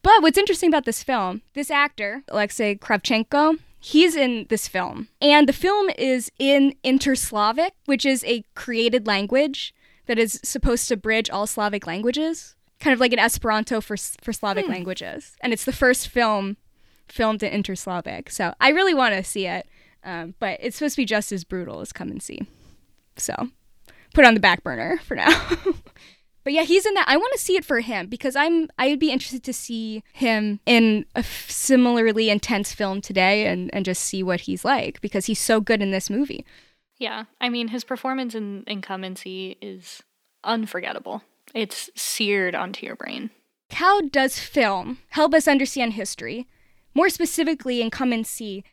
[0.02, 5.08] But what's interesting about this film, this actor, Alexei Kravchenko, he's in this film.
[5.20, 9.74] And the film is in Interslavic, which is a created language
[10.06, 14.32] that is supposed to bridge all Slavic languages, kind of like an Esperanto for, for
[14.32, 14.72] Slavic Hmm.
[14.72, 15.36] languages.
[15.40, 16.56] And it's the first film
[17.06, 18.30] filmed in Interslavic.
[18.32, 19.68] So I really want to see it.
[20.04, 22.40] Um, but it's supposed to be just as brutal as Come and See.
[23.16, 23.50] So
[24.14, 25.30] put on the back burner for now.
[26.44, 27.08] but yeah, he's in that.
[27.08, 28.68] I want to see it for him because I'm.
[28.78, 33.70] I would be interested to see him in a f- similarly intense film today and
[33.74, 36.44] and just see what he's like because he's so good in this movie.
[36.98, 40.02] Yeah, I mean, his performance in Incumbency is
[40.44, 41.22] unforgettable.
[41.54, 43.30] It's seared onto your brain.
[43.72, 46.46] How does film help us understand history?
[46.94, 48.64] More specifically, in Come and See,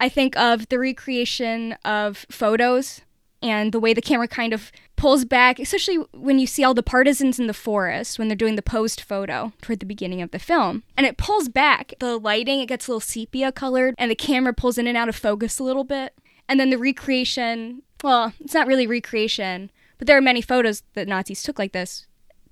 [0.00, 3.00] I think of the recreation of photos
[3.40, 6.82] and the way the camera kind of pulls back, especially when you see all the
[6.82, 10.38] partisans in the forest when they're doing the posed photo toward the beginning of the
[10.38, 10.82] film.
[10.96, 11.94] And it pulls back.
[12.00, 15.08] The lighting, it gets a little sepia colored, and the camera pulls in and out
[15.08, 16.14] of focus a little bit.
[16.48, 21.06] And then the recreation, well, it's not really recreation, but there are many photos that
[21.08, 22.06] Nazis took like this,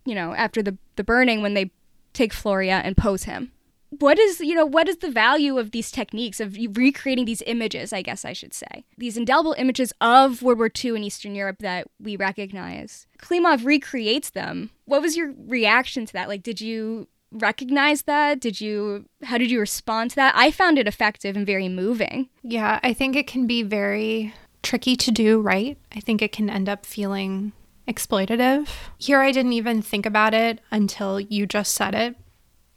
[0.05, 1.70] you know, after the, the burning when they
[2.12, 3.53] take Floria and pose him.
[3.99, 7.92] What is, you know, what is the value of these techniques of recreating these images,
[7.92, 8.84] I guess I should say?
[8.99, 13.07] These indelible images of World War II in Eastern Europe that we recognize.
[13.18, 14.70] Klimov recreates them.
[14.84, 16.28] What was your reaction to that?
[16.28, 18.40] Like, did you recognize that?
[18.40, 20.34] Did you, how did you respond to that?
[20.36, 22.28] I found it effective and very moving.
[22.42, 25.78] Yeah, I think it can be very tricky to do right.
[25.94, 27.53] I think it can end up feeling
[27.86, 28.68] exploitative.
[28.99, 32.16] Here, I didn't even think about it until you just said it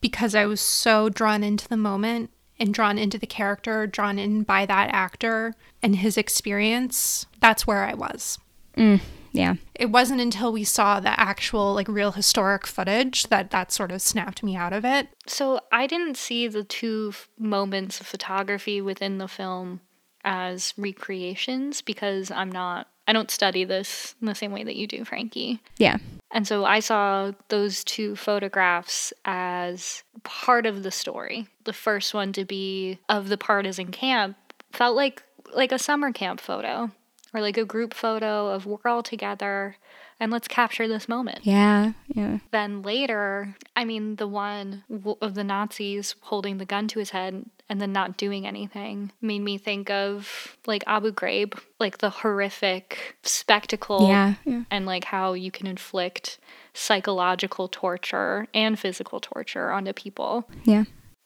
[0.01, 4.43] because I was so drawn into the moment and drawn into the character, drawn in
[4.43, 7.25] by that actor and his experience.
[7.39, 8.37] That's where I was.
[8.75, 9.55] Mm, yeah.
[9.75, 14.01] It wasn't until we saw the actual, like, real historic footage that that sort of
[14.01, 15.07] snapped me out of it.
[15.25, 19.81] So I didn't see the two f- moments of photography within the film
[20.23, 24.85] as recreations because I'm not, I don't study this in the same way that you
[24.85, 25.59] do, Frankee.
[25.79, 25.97] Yeah.
[26.31, 31.47] And so I saw those two photographs as part of the story.
[31.63, 34.37] The first one to be of the partisan camp
[34.71, 35.23] felt like
[35.55, 36.91] like a summer camp photo
[37.33, 39.77] or like a group photo of we're all together
[40.19, 41.39] and let's capture this moment.
[41.43, 41.93] Yeah.
[42.07, 42.39] Yeah.
[42.51, 44.83] Then later, I mean, the one
[45.21, 49.39] of the Nazis holding the gun to his head and then not doing anything made
[49.39, 54.35] me think of like Abu Ghraib, like the horrific spectacle Yeah.
[54.45, 54.63] Yeah.
[54.71, 56.39] and like how you can inflict
[56.73, 60.85] psychological torture and physical torture onto people Yeah.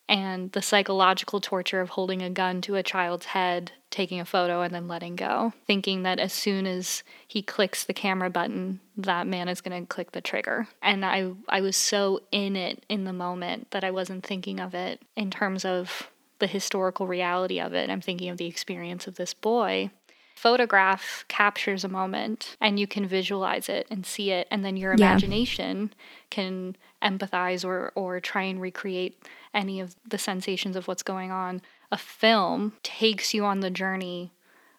[0.10, 4.62] And the psychological torture of holding a gun to a child's head, taking a photo,
[4.62, 9.28] and then letting go, thinking that as soon as he clicks the camera button, that
[9.28, 10.68] man is going to click the trigger.
[10.82, 14.74] And I, I was so in it in the moment that I wasn't thinking of
[14.76, 17.90] it in terms of the historical reality of it.
[17.90, 19.92] I'm thinking of the experience of this boy.
[20.36, 24.92] Photograph captures a moment and you can visualize it and see it, and then your
[24.92, 24.98] Yeah.
[24.98, 25.94] imagination
[26.30, 29.22] can empathize or, or try and recreate
[29.54, 31.62] any of the sensations of what's going on.
[31.92, 34.32] A film takes you on the journey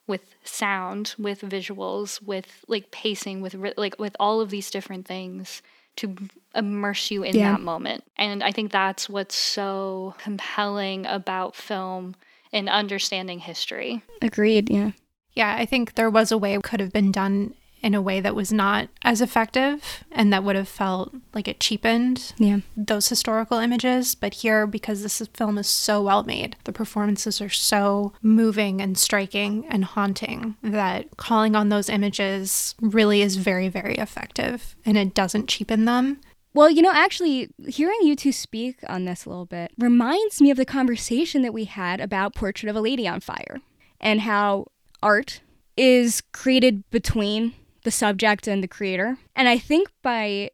[0.06, 5.62] with sound, with visuals, with like pacing, with like with all of these different things
[5.96, 6.16] to
[6.54, 7.52] immerse you in Yeah.
[7.52, 8.04] that moment.
[8.16, 12.16] And I think that's what's so compelling about film
[12.52, 14.02] and understanding history.
[14.20, 14.70] Agreed.
[14.70, 14.90] Yeah.
[15.34, 17.54] Yeah, I think there was a way it could have been done
[17.84, 21.60] in a way that was not as effective and that would have felt like it
[21.60, 22.60] cheapened Yeah.
[22.76, 24.14] those historical images.
[24.14, 28.96] But here, because this film is so well made, the performances are so moving and
[28.96, 35.12] striking and haunting that calling on those images really is very, very effective and it
[35.12, 36.20] doesn't cheapen them.
[36.54, 40.50] Well, you know, actually, hearing you two speak on this a little bit reminds me
[40.50, 43.60] of the conversation that we had about Portrait of a Lady on Fire
[44.00, 44.68] and how
[45.02, 45.40] art
[45.76, 47.52] is created between
[47.84, 49.16] the subject and the creator.
[49.36, 50.50] And I think by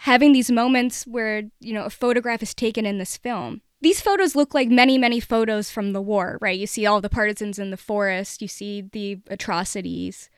[0.00, 4.36] having these moments where, you know, a photograph is taken in this film, these photos
[4.36, 6.58] look like many, many photos from the war, right?
[6.58, 10.30] You see all the partisans in the forest, you see the atrocities.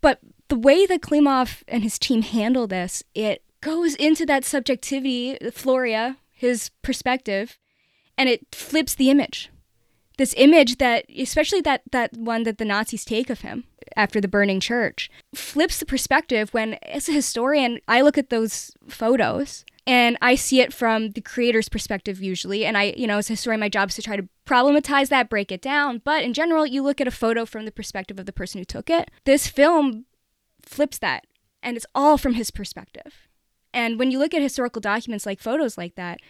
[0.00, 5.36] But the way that Klimov and his team handle this, it goes into that subjectivity,
[5.50, 7.58] Floria, his perspective,
[8.16, 9.50] and it flips the image.
[10.20, 13.64] This image that, especially that that one that the Nazis take of him
[13.96, 16.52] after the burning church, flips the perspective.
[16.52, 21.22] When as a historian, I look at those photos and I see it from the
[21.22, 22.66] creator's perspective usually.
[22.66, 25.30] And I, you know, as a historian, my job is to try to problematize that,
[25.30, 26.02] break it down.
[26.04, 28.66] But in general, you look at a photo from the perspective of the person who
[28.66, 29.10] took it.
[29.24, 30.04] This film
[30.60, 31.26] flips that,
[31.62, 33.26] and it's all from his perspective.
[33.72, 36.20] And when you look at historical documents like photos like that,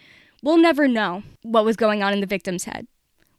[0.41, 2.87] we'll never know what was going on in the victim's head.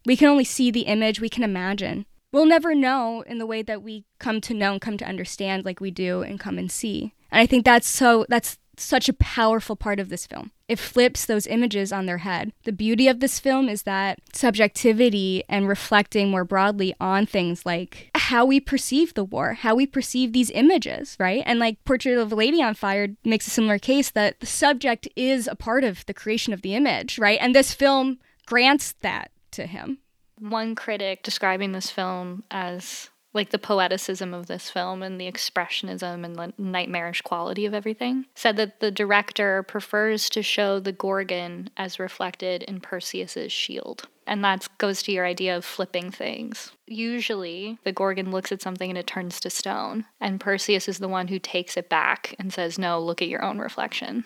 [0.05, 2.05] We can only see the image, we can imagine.
[2.31, 5.65] We'll never know in the way that we come to know and come to understand
[5.65, 7.13] like we do and come and see.
[7.31, 10.51] And I think that's so that's such a powerful part of this film.
[10.67, 12.51] It flips those images on their head.
[12.63, 18.09] The beauty of this film is that subjectivity and reflecting more broadly on things like
[18.15, 21.43] how we perceive the war, how we perceive these images, right?
[21.45, 25.07] And like Portrait of a Lady on Fire makes a similar case that the subject
[25.15, 27.37] is a part of the creation of the image, right?
[27.39, 29.99] And this film grants that to him.
[30.39, 36.23] One critic describing this film as like the poeticism of this film and the expressionism
[36.23, 41.69] and the nightmarish quality of everything, said that the director prefers to show the Gorgon
[41.75, 44.07] as reflected in Perseus's shield.
[44.25, 46.71] And that goes to your idea of flipping things.
[46.85, 51.09] Usually, the Gorgon looks at something and it turns to stone, and Perseus is the
[51.09, 54.25] one who takes it back and says, No, look at your own reflection.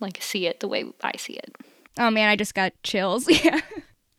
[0.00, 1.54] Like, see it the way I see it.
[1.98, 3.28] Oh man, I just got chills.
[3.44, 3.60] Yeah.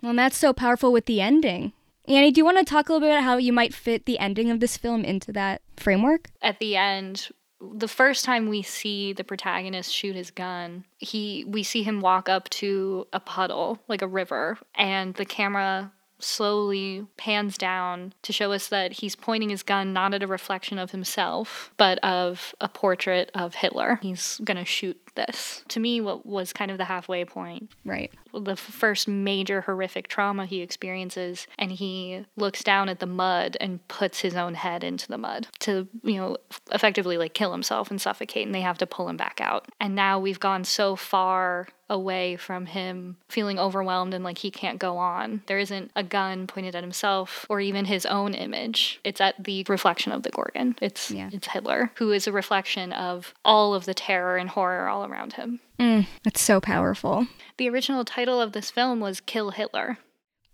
[0.02, 1.74] Well, and that's so powerful with the ending.
[2.08, 4.20] Annie, do you want to talk a little bit about how you might fit the
[4.20, 6.30] ending of this film into that framework?
[6.42, 7.30] At the end,
[7.62, 12.28] the first time we see the protagonist shoot his gun, he we see him walk
[12.28, 15.92] up to a puddle, like a river, and the camera
[16.24, 20.78] slowly pans down to show us that he's pointing his gun not at a reflection
[20.78, 24.00] of himself, but of a portrait of Hitler.
[24.02, 25.64] He's going to shoot this.
[25.70, 27.72] To me, what was kind of the halfway point.
[27.86, 28.12] Right.
[28.34, 33.86] The first major horrific trauma he experiences, and he looks down at the mud and
[33.88, 36.38] puts his own head into the mud to, you know,
[36.72, 39.68] effectively like kill himself and suffocate, and they have to pull him back out.
[39.80, 44.80] And now we've gone so far away from him feeling overwhelmed and like he can't
[44.80, 45.44] go on.
[45.48, 49.02] There isn't a gun pointed at himself or even his own image.
[49.04, 50.78] It's at the reflection of the Gorgon.
[50.82, 51.30] It's yeah.
[51.34, 55.34] it's Hitler, who is a reflection of all of the terror and horror all around
[55.34, 55.60] him.
[55.80, 57.28] Mm, that's so powerful.
[57.58, 59.98] The original title of this film was Kill Hitler.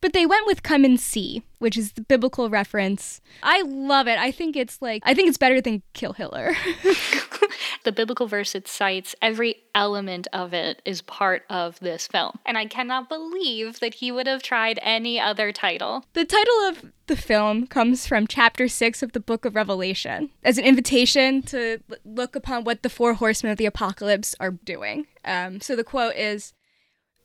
[0.01, 3.19] But they went with come and see, which is the biblical reference.
[3.41, 4.19] I love it.
[4.19, 6.53] I think it's like, I think it's better than kill Hitler.
[7.83, 12.37] the biblical verse it cites, every element of it is part of this film.
[12.45, 16.05] And I cannot believe that he would have tried any other title.
[16.13, 20.57] The title of the film comes from chapter 6 of the book of Revelation as
[20.57, 25.07] an invitation to look upon what the four horsemen of the apocalypse are doing.
[25.23, 26.53] Um, so the quote is,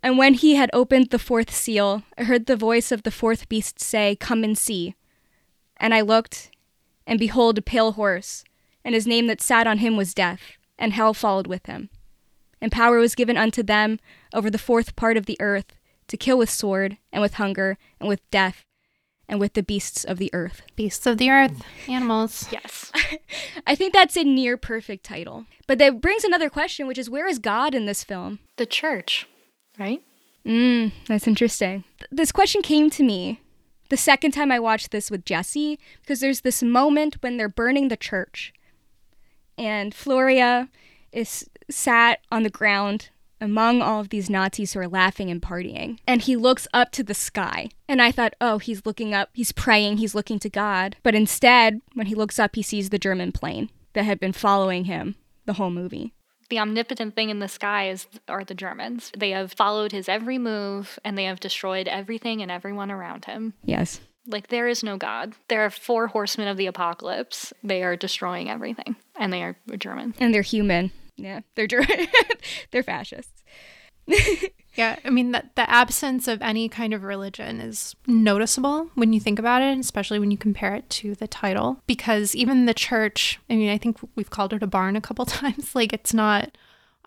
[0.02, 3.48] and when he had opened the fourth seal, I heard the voice of the fourth
[3.48, 4.96] beast say, Come and see.
[5.76, 6.50] And I looked,
[7.06, 8.44] and behold, a pale horse,
[8.84, 10.40] and his name that sat on him was Death,
[10.78, 11.88] and hell followed with him.
[12.60, 14.00] And power was given unto them
[14.34, 15.78] over the fourth part of the earth,
[16.08, 18.64] to kill with sword, and with hunger, and with death,
[19.28, 20.62] and with the beasts of the earth.
[20.74, 22.48] Beasts of the earth, animals.
[22.50, 22.90] Yes.
[23.66, 25.46] I think that's a near perfect title.
[25.66, 28.40] But that brings another question, which is where is God in this film?
[28.56, 29.26] The church
[29.78, 30.02] right?
[30.46, 31.84] Mm, that's interesting.
[32.10, 33.40] This question came to me
[33.88, 37.88] the second time I watched this with Jesse because there's this moment when they're burning
[37.88, 38.52] the church,
[39.58, 40.68] and Floria
[41.12, 43.10] is sat on the ground
[43.40, 45.98] among all of these Nazis who are laughing and partying.
[46.06, 47.68] And he looks up to the sky.
[47.88, 50.96] And I thought, oh, he's looking up, he's praying, he's looking to God.
[51.02, 54.84] But instead, when he looks up, he sees the German plane that had been following
[54.84, 56.14] him the whole movie
[56.52, 59.10] the omnipotent thing in the sky is are the Germans.
[59.16, 63.54] They have followed his every move and they have destroyed everything and everyone around him.
[63.64, 64.02] Yes.
[64.26, 65.32] Like there is no God.
[65.48, 67.54] There are four horsemen of the apocalypse.
[67.64, 68.96] They are destroying everything.
[69.16, 70.12] And they are German.
[70.20, 70.92] And they're human.
[71.16, 71.40] Yeah.
[71.54, 72.08] They're German.
[72.70, 73.42] they're fascists.
[74.74, 79.20] Yeah, I mean that the absence of any kind of religion is noticeable when you
[79.20, 81.82] think about it, especially when you compare it to the title.
[81.86, 85.24] Because even the church, I mean, I think we've called it a barn a couple
[85.26, 85.74] times.
[85.74, 86.56] Like it's not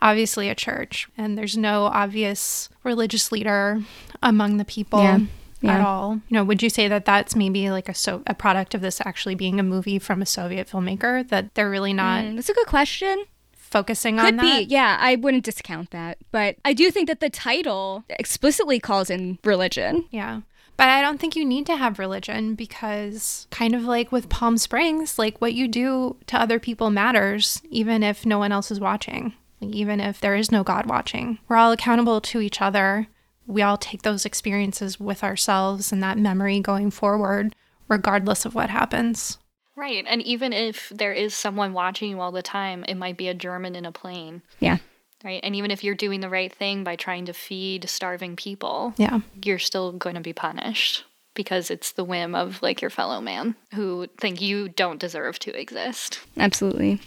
[0.01, 3.81] obviously a church, and there's no obvious religious leader
[4.21, 5.01] among the people.
[5.01, 5.19] Yeah.
[5.61, 5.79] Yeah.
[5.79, 8.75] At all, you know, would you say that that's maybe like a so a product
[8.75, 12.23] of this actually being a movie from a Soviet filmmaker that they're really not?
[12.23, 13.25] Mm, that's a good question
[13.65, 14.59] focusing Could on that.
[14.59, 14.97] Could be, yeah.
[14.99, 20.05] I wouldn't discount that, but I do think that the title explicitly calls in religion.
[20.11, 20.41] Yeah.
[20.77, 24.57] But I don't think you need to have religion because, kind of like with Palm
[24.57, 28.79] Springs, like what you do to other people matters, even if no one else is
[28.79, 31.39] watching, like even if there is no God watching.
[31.47, 33.07] We're all accountable to each other
[33.47, 37.55] we all take those experiences with ourselves and that memory going forward,
[37.87, 39.37] regardless of what happens.
[39.75, 40.05] Right.
[40.07, 43.33] And even if there is someone watching you all the time, it might be a
[43.33, 44.41] German in a plane.
[44.59, 44.77] Yeah.
[45.23, 45.39] Right.
[45.43, 49.19] And even if you're doing the right thing by trying to feed starving people, Yeah.
[49.43, 51.03] you're still going to be punished
[51.33, 55.59] because it's the whim of like your fellow man who think you don't deserve to
[55.59, 56.19] exist.
[56.37, 57.01] Absolutely.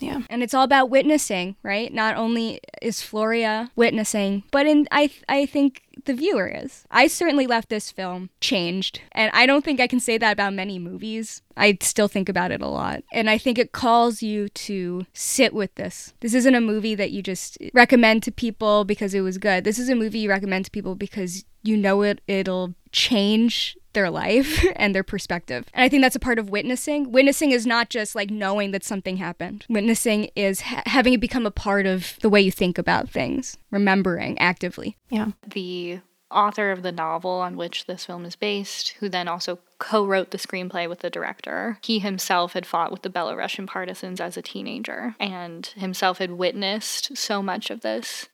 [0.00, 0.22] Yeah.
[0.28, 1.92] And it's all about witnessing, right?
[1.92, 6.84] Not only is Floria witnessing, but in I I think the viewer is.
[6.90, 10.54] I certainly left this film changed, and I don't think I can say that about
[10.54, 11.42] many movies.
[11.56, 15.54] I still think about it a lot, and I think it calls you to sit
[15.54, 16.14] with this.
[16.20, 19.64] This isn't a movie that you just recommend to people because it was good.
[19.64, 24.10] This is a movie you recommend to people because you know it it'll change their
[24.10, 25.66] life and their perspective.
[25.72, 27.12] And I think that's a part of witnessing.
[27.12, 29.64] Witnessing is not just like knowing that something happened.
[29.68, 33.56] Witnessing is ha- having it become a part of the way you think about things,
[33.70, 34.96] remembering actively.
[35.10, 35.32] Yeah.
[35.46, 36.00] The
[36.32, 40.30] author of the novel on which this film is based, who then also co wrote
[40.30, 44.42] the screenplay with the director, he himself had fought with the Belarusian partisans as a
[44.42, 48.28] teenager and himself had witnessed so much of this.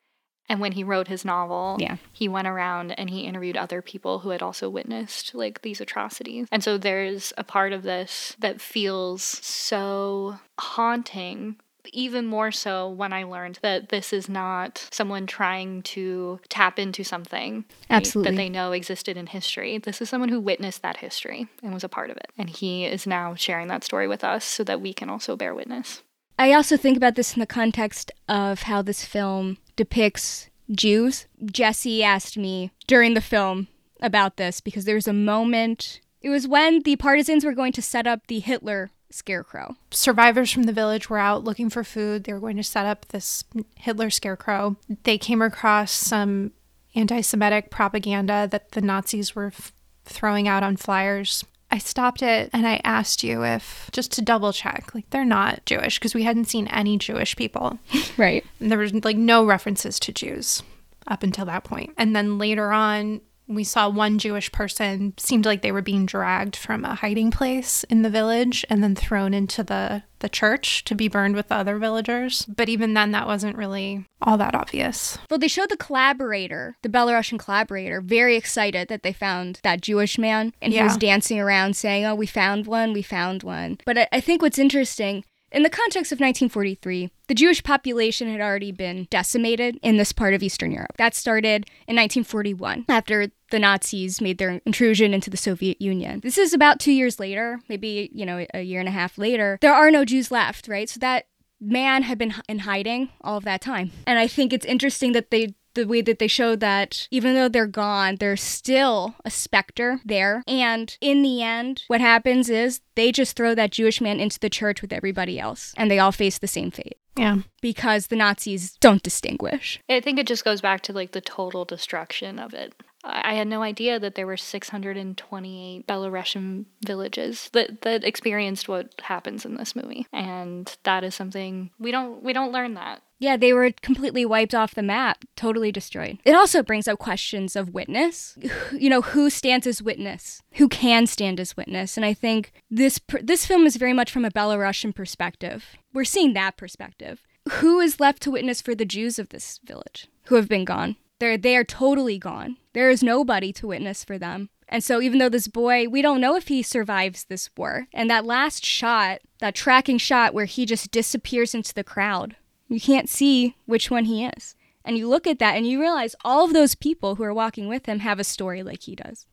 [0.48, 1.96] And when he wrote his novel, Yeah.
[2.12, 6.48] he went around and he interviewed other people who had also witnessed like these atrocities.
[6.50, 11.56] And so there's a part of this that feels so haunting
[11.92, 17.02] even more so when I learned that this is not someone trying to tap into
[17.02, 19.78] something right, that they know existed in history.
[19.78, 22.26] This is someone who witnessed that history and was a part of it.
[22.36, 25.54] And he is now sharing that story with us so that we can also bear
[25.54, 26.02] witness.
[26.38, 31.26] I also think about this in the context of how this film depicts Jews.
[31.44, 33.68] Jesse asked me during the film
[34.00, 36.00] about this because there was a moment.
[36.22, 39.74] It was when the partisans were going to set up the Hitler scarecrow.
[39.90, 42.24] survivors from the village were out looking for food.
[42.24, 43.42] They were going to set up this
[43.76, 44.76] Hitler scarecrow.
[45.04, 46.52] They came across some
[46.94, 49.72] anti Semitic propaganda that the Nazis were f-
[50.04, 51.44] throwing out on flyers.
[51.70, 55.64] I stopped it and I asked you if, just to double check, like they're not
[55.66, 57.78] Jewish because we hadn't seen any Jewish people.
[58.16, 58.44] Right.
[58.58, 60.64] And there was like no references to Jews
[61.06, 61.94] up until that point.
[61.96, 66.54] And then later on, we saw one Jewish person seemed like they were being dragged
[66.54, 70.96] from a hiding place in the village and then thrown into the the church to
[70.96, 72.44] be burned with the other villagers.
[72.46, 75.16] But even then that wasn't really all that obvious.
[75.30, 80.18] Well, they showed the collaborator, the Belarusian collaborator, very excited that they found that Jewish
[80.18, 80.52] man.
[80.60, 83.78] And he was dancing around saying, Oh, we found one, we found one.
[83.86, 88.40] But I, I think what's interesting, in the context of 1943, the Jewish population had
[88.40, 90.96] already been decimated in this part of Eastern Europe.
[90.96, 96.20] That started in 1941 after the Nazis made their intrusion into the Soviet Union.
[96.20, 99.58] This is about two years later, maybe, you know, a year and a half later.
[99.60, 100.88] There are no Jews left, right?
[100.88, 101.26] So that
[101.60, 103.90] man had been in hiding all of that time.
[104.06, 107.48] And I think it's interesting that they the way that they showed that even though
[107.48, 110.42] they're gone, there's still a specter there.
[110.46, 114.50] And in the end, what happens is they just throw that Jewish man into the
[114.50, 117.38] church with everybody else, and they all face the same fate Yeah.
[117.62, 119.80] because the Nazis don't distinguish.
[119.88, 122.74] I think it just goes back to like the total destruction of it.
[123.04, 128.92] I I had no idea that there were 628 Belarusian villages that, that experienced what
[129.02, 133.02] happens in this movie, and that is something we don't we don't learn that.
[133.18, 136.18] Yeah, they were completely wiped off the map, totally destroyed.
[136.24, 138.36] It also brings up questions of witness.
[138.78, 140.42] You know, who stands as witness?
[140.54, 141.96] Who can stand as witness?
[141.96, 145.76] And I think this this film is very much from a Belarusian perspective.
[145.92, 147.22] We're seeing that perspective.
[147.52, 150.96] Who is left to witness for the Jews of this village who have been gone?
[151.18, 152.56] They're they are totally gone.
[152.72, 154.50] There is nobody to witness for them.
[154.68, 157.88] And so even though this boy, we don't know if he survives this war.
[157.92, 162.36] And that last shot, that tracking shot where he just disappears into the crowd,
[162.68, 164.54] you can't see which one he is.
[164.84, 167.68] And you look at that and you realize all of those people who are walking
[167.68, 169.26] with him have a story like he does.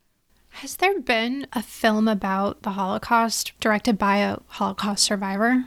[0.50, 5.66] Has there been a film about the Holocaust directed by a Holocaust survivor?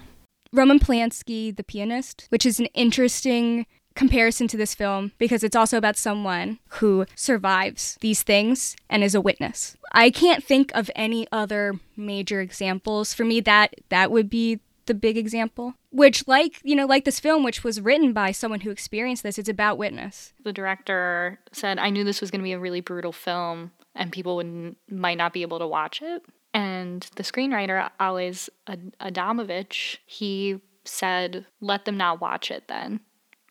[0.51, 5.77] Roman Polanski, the pianist, which is an interesting comparison to this film because it's also
[5.77, 9.75] about someone who survives these things and is a witness.
[9.91, 13.13] I can't think of any other major examples.
[13.13, 14.59] For me that that would be
[14.89, 15.75] the big example.
[15.91, 19.37] Which like, you know, like this film which was written by someone who experienced this,
[19.37, 20.33] it's about witness.
[20.43, 24.11] The director said, "I knew this was going to be a really brutal film, and
[24.11, 30.59] people would might not be able to watch it." And the screenwriter, Ad- Adamovich, he
[30.83, 32.67] said, "Let them not watch it.
[32.67, 32.99] Then,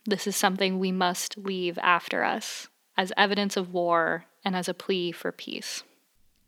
[0.05, 4.74] this is something we must leave after us as evidence of war and as a
[4.74, 5.85] plea for peace."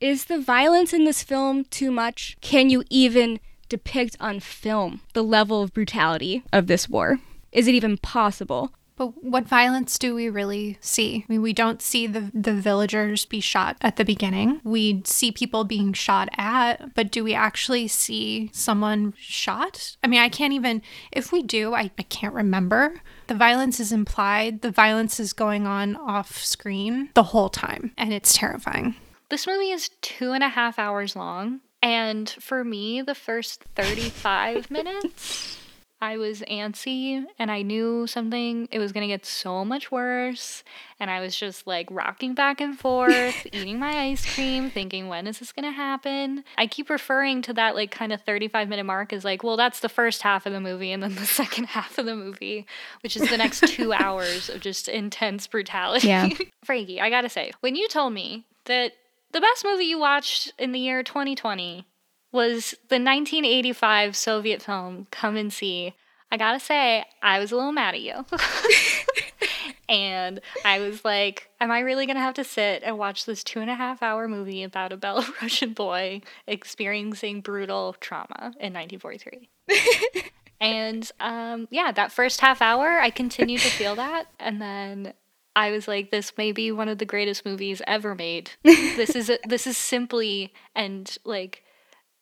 [0.01, 2.39] Is the violence in this film too much?
[2.41, 3.39] Can you even
[3.71, 7.19] depict on film the level of brutality of this war?
[7.53, 8.75] Is it even possible?
[9.01, 11.25] But what violence do we really see?
[11.27, 14.61] I mean, we don't see the, the villagers be shot at the beginning.
[14.63, 19.97] We see people being shot at, but do we actually see someone shot?
[20.05, 20.83] I mean, I can't even,
[21.13, 23.01] if we do, I, I can't remember.
[23.29, 28.13] The violence is implied, the violence is going on off screen the whole time, and
[28.13, 28.97] it's terrifying.
[29.31, 31.61] This movie is two and a half hours long.
[31.83, 35.59] And for me, the first 35 minutes
[36.03, 40.65] I was antsy and I knew something, it was going to get so much worse.
[40.99, 45.27] And I was just like rocking back and forth, eating my ice cream, thinking, when
[45.27, 46.45] is this going to happen?
[46.57, 49.81] I keep referring to that like kind of 35 minute mark as like, well, that's
[49.81, 52.67] the first half of the movie and then the second half of the movie,
[53.03, 56.09] which is the next two hours of just intense brutality.
[56.09, 56.31] Yeah.
[56.65, 58.95] Frankee, I got to say, when you told me that
[59.33, 61.87] the best movie you watched in the year 2020
[62.33, 65.95] was the 1985 Soviet film Come and See.
[66.33, 68.25] I gotta say, I was a little mad at you.
[69.89, 73.61] and I was like, am I really gonna have to sit and watch this two
[73.61, 79.49] and a half hour movie about a Belarusian boy experiencing brutal trauma in 1943?
[80.61, 84.27] and um, yeah, that first half hour, I continued to feel that.
[84.39, 85.15] And then
[85.57, 88.53] I was like, this may be one of the greatest movies ever made.
[88.63, 91.63] this is a, this is simply and like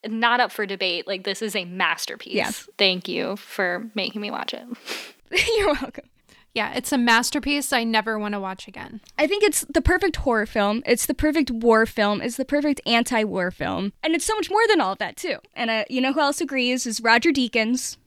[0.07, 1.07] not up for debate.
[1.07, 2.33] Like this is a masterpiece.
[2.33, 2.51] Yeah.
[2.77, 4.65] Thank you for making me watch it.
[5.57, 6.05] You're welcome.
[6.55, 9.01] Yeah, it's a masterpiece I never want to watch again.
[9.19, 10.81] I think it's the perfect horror film.
[10.85, 12.21] It's the perfect war film.
[12.21, 15.37] It's the perfect anti-war film, and it's so much more than all of that too.
[15.53, 17.97] And uh, you know who else agrees is Roger Deakins,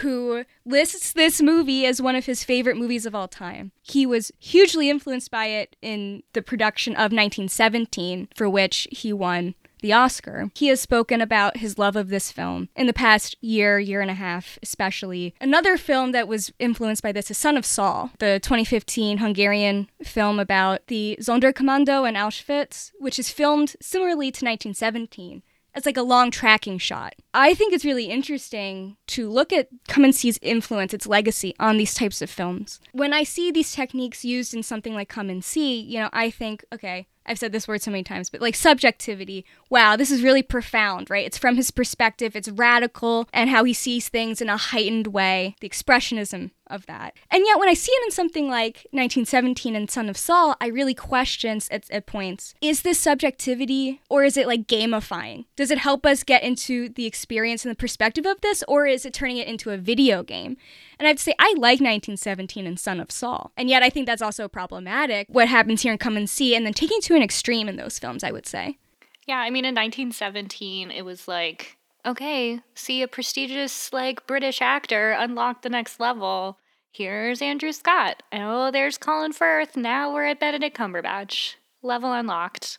[0.00, 3.72] who lists this movie as one of his favorite movies of all time.
[3.82, 9.54] He was hugely influenced by it in the production of 1917, for which he won
[9.84, 10.50] the Oscar.
[10.54, 14.10] He has spoken about his love of this film in the past year, year and
[14.10, 15.34] a half, especially.
[15.42, 20.40] Another film that was influenced by this is Son of Saul, the 2015 Hungarian film
[20.40, 25.42] about the Sonderkommando in Auschwitz, which is filmed similarly to 1917
[25.74, 27.14] as like a long tracking shot.
[27.32, 31.76] I think it's really interesting to look at Come and See's influence, its legacy on
[31.76, 32.80] these types of films.
[32.92, 36.30] When I see these techniques used in something like Come and See, you know, I
[36.30, 39.44] think, okay, I've said this word so many times, but like subjectivity.
[39.70, 41.26] Wow, this is really profound, right?
[41.26, 45.56] It's from his perspective, it's radical, and how he sees things in a heightened way,
[45.60, 47.16] the expressionism of that.
[47.30, 50.66] And yet, when I see it in something like 1917 and Son of Saul, I
[50.66, 55.44] really question at, at points is this subjectivity or is it like gamifying?
[55.56, 59.06] Does it help us get into the experience and the perspective of this, or is
[59.06, 60.56] it turning it into a video game?
[60.98, 63.52] And I'd say I like 1917 and Son of Saul.
[63.56, 66.66] And yet I think that's also problematic, what happens here in Come and See, and
[66.66, 68.78] then taking to an extreme in those films, I would say.
[69.26, 75.12] Yeah, I mean, in 1917, it was like, okay, see a prestigious, like, British actor
[75.12, 76.58] unlock the next level.
[76.94, 78.22] Here's Andrew Scott.
[78.32, 79.76] Oh, there's Colin Firth.
[79.76, 81.56] Now we're at Benedict Cumberbatch.
[81.82, 82.78] Level unlocked.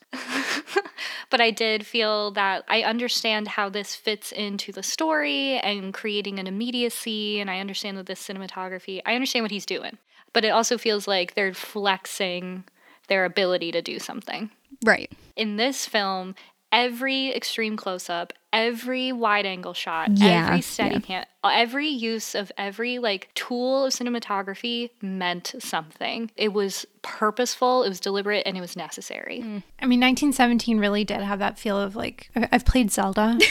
[1.30, 6.40] but I did feel that I understand how this fits into the story and creating
[6.40, 7.42] an immediacy.
[7.42, 9.98] And I understand that this cinematography, I understand what he's doing.
[10.32, 12.64] But it also feels like they're flexing
[13.10, 14.50] their ability to do something.
[14.86, 15.12] Right.
[15.36, 16.36] In this film,
[16.72, 20.99] every extreme close up, every wide angle shot, Yeah, every steady yeah.
[21.02, 26.32] cam, every use of every like tool of cinematography meant something.
[26.36, 29.41] It was purposeful, it was deliberate, and it was necessary.
[29.41, 29.57] Hmm.
[29.82, 33.38] I mean, 1917 really did have that feel of like, I've played Zelda.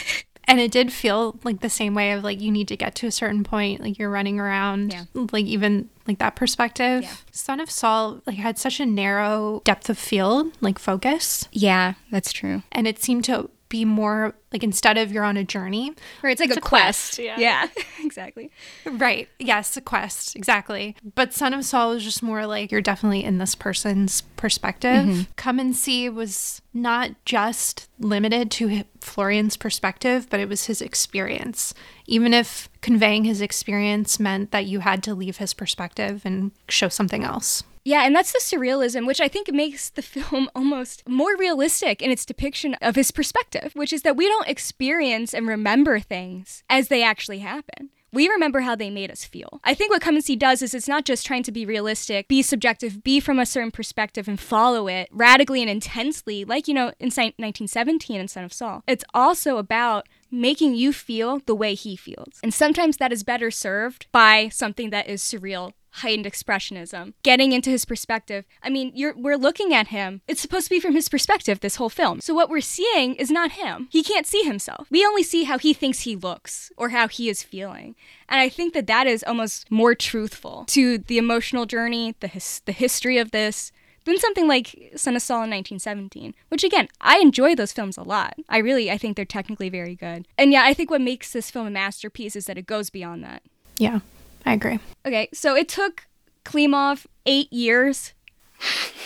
[0.47, 3.07] And it did feel like the same way of like you need to get to
[3.07, 5.05] a certain point, like you're running around, Yeah.
[5.31, 7.01] like even like that perspective.
[7.01, 7.13] Yeah.
[7.31, 12.31] Son of Saul like had such a narrow depth of field, like focus, Yeah, that's
[12.31, 12.61] true.
[12.71, 15.93] and it seemed to be more like instead of you're on a journey,
[16.23, 17.15] Or it's like a, a quest.
[17.15, 17.37] quest, yeah.
[17.37, 17.67] Yeah,
[18.03, 18.51] exactly.
[18.85, 19.27] Right.
[19.37, 20.35] Yes, a quest.
[20.35, 20.95] Exactly.
[21.15, 25.05] But Son of Saul was just more like you're definitely in this person's perspective.
[25.05, 25.21] Mm-hmm.
[25.35, 31.73] Come and See was not just limited to Florian's perspective, but it was his experience.
[32.07, 36.87] Even if conveying his experience meant that you had to leave his perspective and show
[36.87, 37.63] something else.
[37.85, 42.11] Yeah, and that's the surrealism, which I think makes the film almost more realistic in
[42.11, 46.87] its depiction of his perspective, which is that we don't experience and remember things as
[46.87, 47.91] they actually happen.
[48.11, 49.59] We remember how they made us feel.
[49.65, 52.29] I think what Come and See does is it's not just trying to be realistic,
[52.29, 56.73] be subjective, be from a certain perspective and follow it radically and intensely, like, you
[56.73, 58.83] know, in 1917 in Son of Saul.
[58.87, 62.39] It's also about making you feel the way he feels.
[62.41, 67.69] And sometimes that is better served by something that is surreal, heightened expressionism, getting into
[67.69, 68.45] his perspective.
[68.61, 70.21] I mean, we're looking at him.
[70.27, 72.21] It's supposed to be from his perspective this whole film.
[72.21, 73.87] So what we're seeing is not him.
[73.91, 74.87] He can't see himself.
[74.89, 77.95] We only see how he thinks he looks or how he is feeling.
[78.27, 82.61] And I think that that is almost more truthful to the emotional journey, the his,
[82.65, 83.71] the history of this
[84.05, 88.03] than something like Son of Saul in 1917, which again, I enjoy those films a
[88.03, 88.35] lot.
[88.47, 90.27] I really, I think they're technically very good.
[90.37, 93.23] And yeah, I think what makes this film a masterpiece is that it goes beyond
[93.23, 93.41] that.
[93.77, 93.99] Yeah,
[94.45, 94.79] I agree.
[95.05, 96.05] Okay, so it took
[96.43, 98.13] Klimov eight years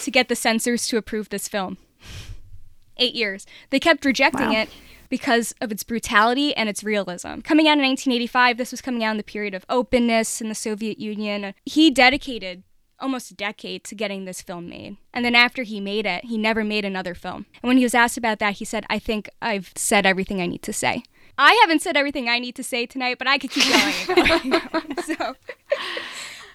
[0.02, 1.78] to get the censors to approve this film.
[2.98, 3.45] Eight years.
[3.70, 4.61] They kept rejecting Wow.
[4.64, 4.70] it
[5.10, 7.40] because of its brutality and its realism.
[7.41, 10.56] Coming out in 1985, this was coming out in the period of openness in the
[10.56, 11.53] Soviet Union.
[11.66, 12.64] He dedicated
[12.99, 14.98] almost a decade to getting this film made.
[15.14, 17.45] And then after he made it, he never made another film.
[17.64, 20.48] And when he was asked about that, he said, I think I've said everything I
[20.48, 21.03] need to say.
[21.40, 24.61] I haven't said everything I need to say tonight, but I could keep going
[25.03, 25.36] so,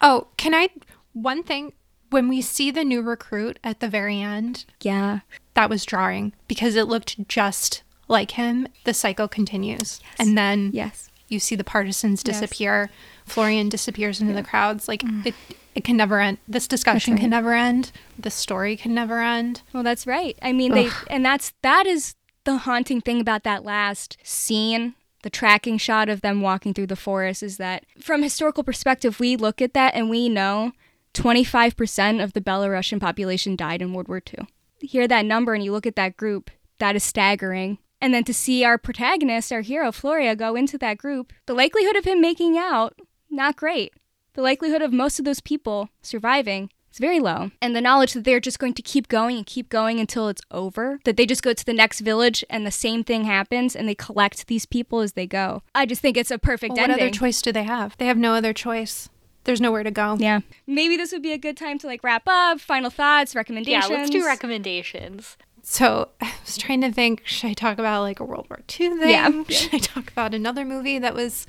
[0.01, 0.69] Oh, can I?
[1.13, 1.73] One thing,
[2.11, 5.21] when we see the new recruit at the very end, yeah.
[5.55, 8.67] that was jarring because it looked just like him.
[8.83, 9.99] The cycle continues.
[10.19, 11.09] And then Yes.
[11.29, 12.39] you see the partisans Yes.
[12.39, 12.91] disappear.
[13.25, 14.87] Florian disappears into the crowds.
[14.87, 15.25] Like mm.
[15.25, 15.33] it,
[15.73, 16.37] it can never end.
[16.47, 17.21] This discussion right.
[17.21, 17.91] can never end.
[18.19, 19.63] The story can never end.
[19.73, 20.37] Well, that's right.
[20.43, 22.13] I mean, they and that's that is
[22.45, 26.95] the haunting thing about that last scene, the tracking shot of them walking through the
[26.95, 30.71] forest is that from historical perspective, we look at that and we know
[31.13, 34.47] 25% of the Belarusian population died in World War II.
[34.81, 37.79] Hear that number and you look at that group, that is staggering.
[38.01, 41.95] And then to see our protagonist, our hero Floria, go into that group, the likelihood
[41.95, 42.99] of him making out,
[43.29, 43.93] not great.
[44.33, 47.51] The likelihood of most of those people surviving is very low.
[47.61, 50.41] And the knowledge that they're just going to keep going and keep going until it's
[50.51, 53.87] over, that they just go to the next village and the same thing happens and
[53.87, 55.61] they collect these people as they go.
[55.73, 57.97] I just think it's a perfect Well, what other choice do they have?
[57.97, 59.09] They have no other choice.
[59.43, 60.17] There's nowhere to go.
[60.19, 60.39] yeah.
[60.65, 63.89] Maybe this would be a good time to like wrap up, final thoughts, recommendations.
[63.89, 65.37] Yeah, let's do recommendations.
[65.61, 68.97] So I was trying to think should I talk about like a World War II
[68.97, 69.09] thing?
[69.09, 69.43] Yeah.
[69.49, 71.45] Should I talk about another movie that was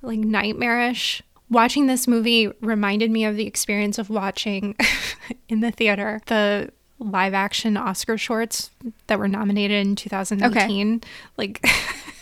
[0.00, 1.22] like nightmarish?
[1.50, 4.74] Watching this movie reminded me of the experience of watching
[5.48, 8.70] in the theater the live action Oscar shorts
[9.06, 11.02] that were nominated in 2019.
[11.36, 11.64] Like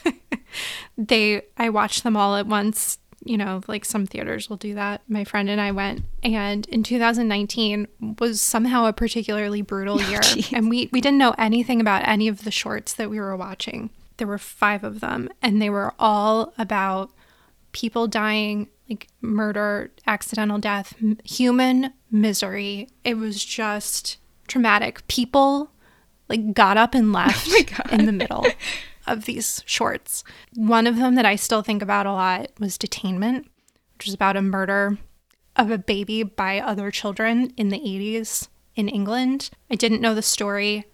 [0.99, 2.99] they I watched them all at once.
[3.23, 5.03] You know, like some theaters will do that.
[5.07, 7.87] My friend and I went, and in 2019
[8.19, 10.57] was somehow a particularly brutal oh, year, jeez.
[10.57, 13.91] and we we didn't know anything about any of the shorts that we were watching.
[14.17, 17.11] There were five of them, and they were all about
[17.73, 22.89] people dying, like murder, accidental death, m- human misery.
[23.05, 24.19] It was just
[24.49, 25.07] traumatic.
[25.07, 25.71] People
[26.29, 28.47] like got up and oh left in the middle
[29.07, 30.25] of these shorts.
[30.55, 33.45] One of them that I still think about a lot was Detainment,
[33.97, 34.99] which was about a murder
[35.57, 39.51] of a baby by other children in the 80s in England.
[39.71, 40.85] I didn't know the story.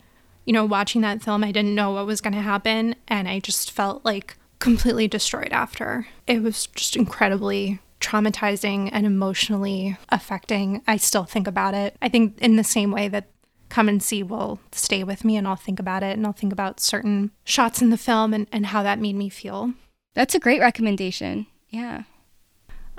[0.44, 3.40] You know, watching that film, I didn't know what was going to happen, and I
[3.40, 6.06] just felt like completely destroyed after.
[6.27, 10.82] It was just incredibly traumatizing and emotionally affecting.
[10.86, 11.97] I still think about it.
[12.02, 13.28] I think in the same way that
[13.68, 16.52] come and see will stay with me and I'll think about it and I'll think
[16.52, 19.73] about certain shots in the film and, and how that made me feel.
[20.14, 21.47] That's a great recommendation.
[21.68, 22.02] Yeah.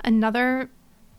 [0.04, 0.70] Another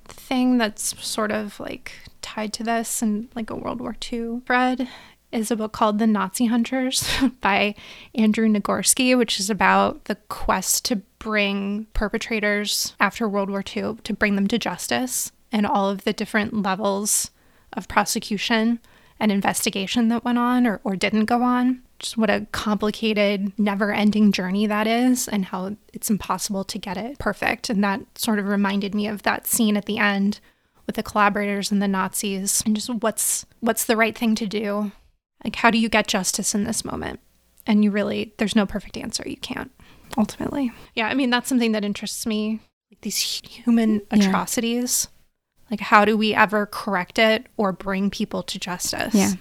[0.06, 1.92] thing that's sort of like
[2.22, 4.88] tied to this and like a World War II thread
[5.32, 7.08] is a book called The Nazi Hunters
[7.42, 7.76] by
[8.16, 14.14] Andrew Nagorski, which is about the quest to bring perpetrators after World War II to
[14.14, 17.32] bring them to justice and all of the different levels
[17.74, 18.80] of prosecution
[19.20, 21.82] and investigation that went on or, or didn't go on.
[22.00, 26.96] Just what a complicated, never ending journey that is, and how it's impossible to get
[26.96, 27.70] it perfect.
[27.70, 30.40] And that sort of reminded me of that scene at the end
[30.86, 34.94] with the collaborators and the Nazis, and just what's what's the right thing to do.
[35.44, 37.20] Like, how do you get justice in this moment?
[37.68, 39.24] And you really, there's no perfect answer.
[39.28, 39.72] You can't,
[40.18, 40.72] ultimately.
[40.96, 42.60] Yeah, I mean, that's something that interests me.
[42.92, 44.28] Like these human Yeah.
[44.28, 45.08] atrocities.
[45.70, 49.14] Like, how do we ever correct it or bring people to justice?
[49.14, 49.34] Yeah.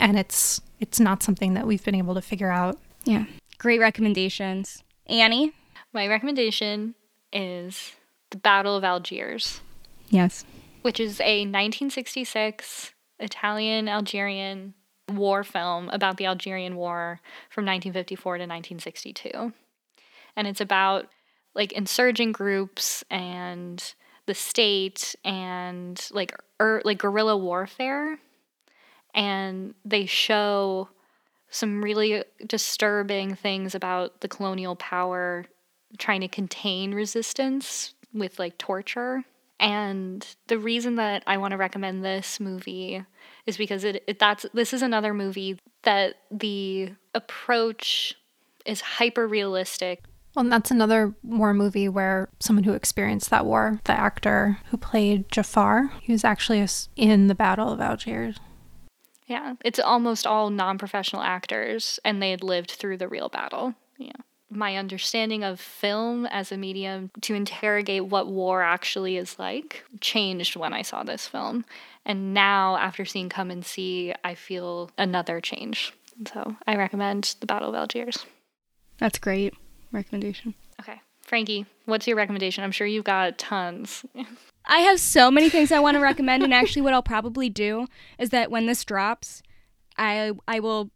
[0.00, 2.78] And it's it's not something that we've been able to figure out.
[3.04, 3.24] Yeah.
[3.58, 4.84] Great recommendations.
[5.06, 5.52] Annie?
[5.92, 6.94] My recommendation
[7.32, 7.96] is
[8.30, 9.60] The Battle of Algiers,
[10.10, 10.44] Yes.
[10.82, 14.74] which is a 1966 Italian Algerian
[15.12, 17.20] war film about the Algerian War
[17.50, 19.52] from 1954 to 1962.
[20.38, 21.08] And it's about
[21.54, 23.82] like insurgent groups and
[24.26, 28.18] the state and like er, like guerrilla warfare
[29.14, 30.88] and they show
[31.50, 35.46] some really disturbing things about the colonial power
[35.98, 39.24] trying to contain resistance with like torture
[39.60, 43.04] And the reason that I want to recommend this movie
[43.46, 48.14] is because it, it that's this is another movie that the approach
[48.64, 50.04] is hyper realistic.
[50.34, 54.76] Well, and that's another war movie where someone who experienced that war, the actor who
[54.76, 56.64] played Jafar, he was actually
[56.96, 58.38] in the Battle of Algiers.
[59.26, 63.74] Yeah, it's almost all non professional actors, and they had lived through the real battle.
[63.98, 64.12] Yeah.
[64.50, 70.56] My understanding of film as a medium to interrogate what war actually is like changed
[70.56, 71.66] when I saw this film.
[72.06, 75.92] And now, after seeing Come and See, I feel another change.
[76.32, 78.24] So I recommend The Battle of Algiers.
[78.98, 79.52] That's great
[79.92, 80.54] recommendation.
[80.80, 81.00] Okay.
[81.22, 82.64] Frankee, what's your recommendation?
[82.64, 84.04] I'm sure you've got tons.
[84.66, 87.86] I have so many things I want to recommend, and actually, what I'll probably do
[88.18, 89.42] is that when this drops,
[89.98, 90.90] I I will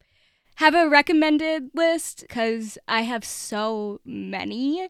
[0.57, 4.89] have a recommended list because I have so many.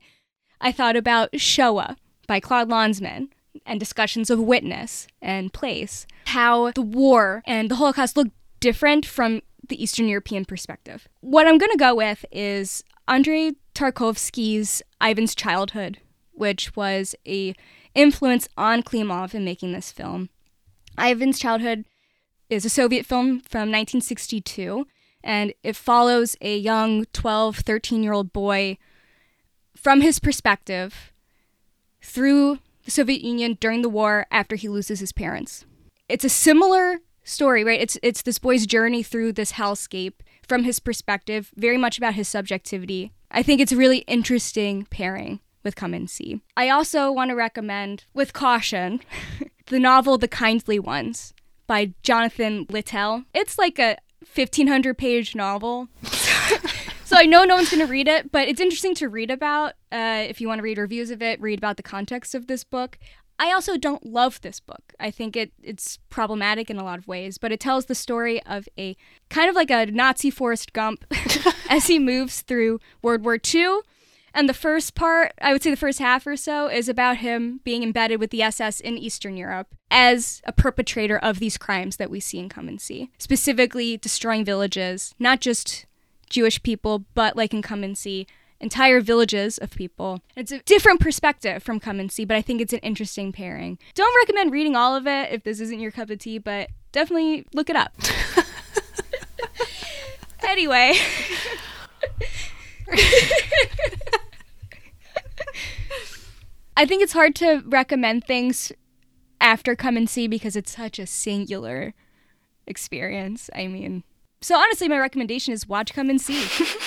[0.61, 1.97] I thought about Shoah
[2.27, 3.29] by Claude Lanzmann
[3.67, 8.29] and discussions of witness and place, how the war and the Holocaust look
[8.61, 11.09] different from the Eastern European perspective.
[11.21, 15.99] What I'm going to go with is Andrei Tarkovsky's Ivan's Childhood,
[16.33, 17.55] which was a
[17.95, 20.29] influence on Klimov in making this film.
[20.99, 21.85] Ivan's Childhood
[22.49, 24.87] is a Soviet film from 1962,
[25.25, 28.77] and it follows a young 12, 13 year old boy
[29.75, 31.13] from his perspective
[32.03, 35.65] through the Soviet Union during the war after he loses his parents.
[36.09, 37.81] It's a similar story, right?
[37.81, 40.15] It's it's this boy's journey through this hellscape
[40.47, 43.13] from his perspective, very much about his subjectivity.
[43.33, 46.43] I think it's a really interesting pairing with Come and See.
[46.57, 49.01] I also want to recommend, with caution,
[49.67, 51.33] the novel The Kindly Ones
[51.67, 53.25] by Jonathan Littell.
[53.33, 53.97] It's like a
[54.35, 55.89] 1500 page novel.
[57.05, 59.75] so I know no one's going to read it, but it's interesting to read about.
[59.91, 62.65] Uh, if you want to read reviews of it, read about the context of this
[62.65, 62.99] book.
[63.39, 64.93] I also don't love this book.
[65.01, 68.43] I think it it's problematic in a lot of ways, but it tells the story
[68.45, 68.97] of a
[69.31, 71.05] kind of like a Nazi Forrest Gump
[71.69, 73.81] as he moves through World War II
[74.35, 77.61] and the first part, I would say the first half or so, is about him
[77.65, 82.11] being embedded with the SS in Eastern Europe as a perpetrator of these crimes that
[82.11, 83.11] we see in come and see.
[83.19, 85.87] Specifically, destroying villages, not just
[86.31, 88.27] Jewish people, but like in Come and See,
[88.63, 90.21] entire villages of people.
[90.37, 93.79] It's a different perspective from Come and See, but I think it's an interesting pairing.
[93.95, 97.47] Don't recommend reading all of it if this isn't your cup of tea, but definitely
[97.53, 97.93] look it up.
[100.47, 100.95] anyway.
[106.75, 108.73] I think it's hard to recommend things
[109.41, 111.95] after come and see because it's such a singular
[112.67, 113.51] experience.
[113.55, 114.05] I mean,
[114.41, 116.45] so honestly, my recommendation is watch Come and See.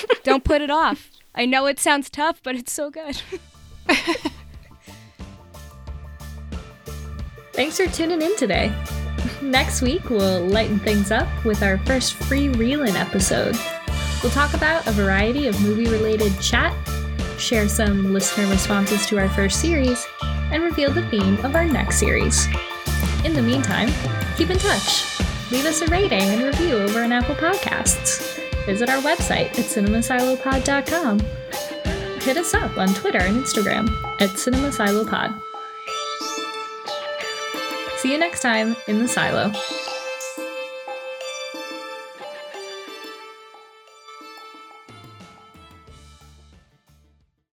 [0.24, 1.10] Don't put it off.
[1.36, 3.20] I know it sounds tough, but it's so good.
[7.52, 8.72] Thanks for tuning in today.
[9.42, 13.56] Next week, we'll lighten things up with our first free reelin episode.
[14.22, 16.74] We'll talk about a variety of movie related chat
[17.38, 21.98] share some listener responses to our first series, and reveal the theme of our next
[21.98, 22.46] series.
[23.24, 23.88] In the meantime,
[24.36, 25.20] keep in touch.
[25.50, 28.45] Leave us a rating and review over on Apple Podcasts.
[28.66, 31.20] Visit our website at cinemasilopod.com.
[32.20, 33.88] Hit us up on Twitter and Instagram
[34.20, 35.40] at cinemasilopod.
[37.98, 39.52] See you next time in the silo.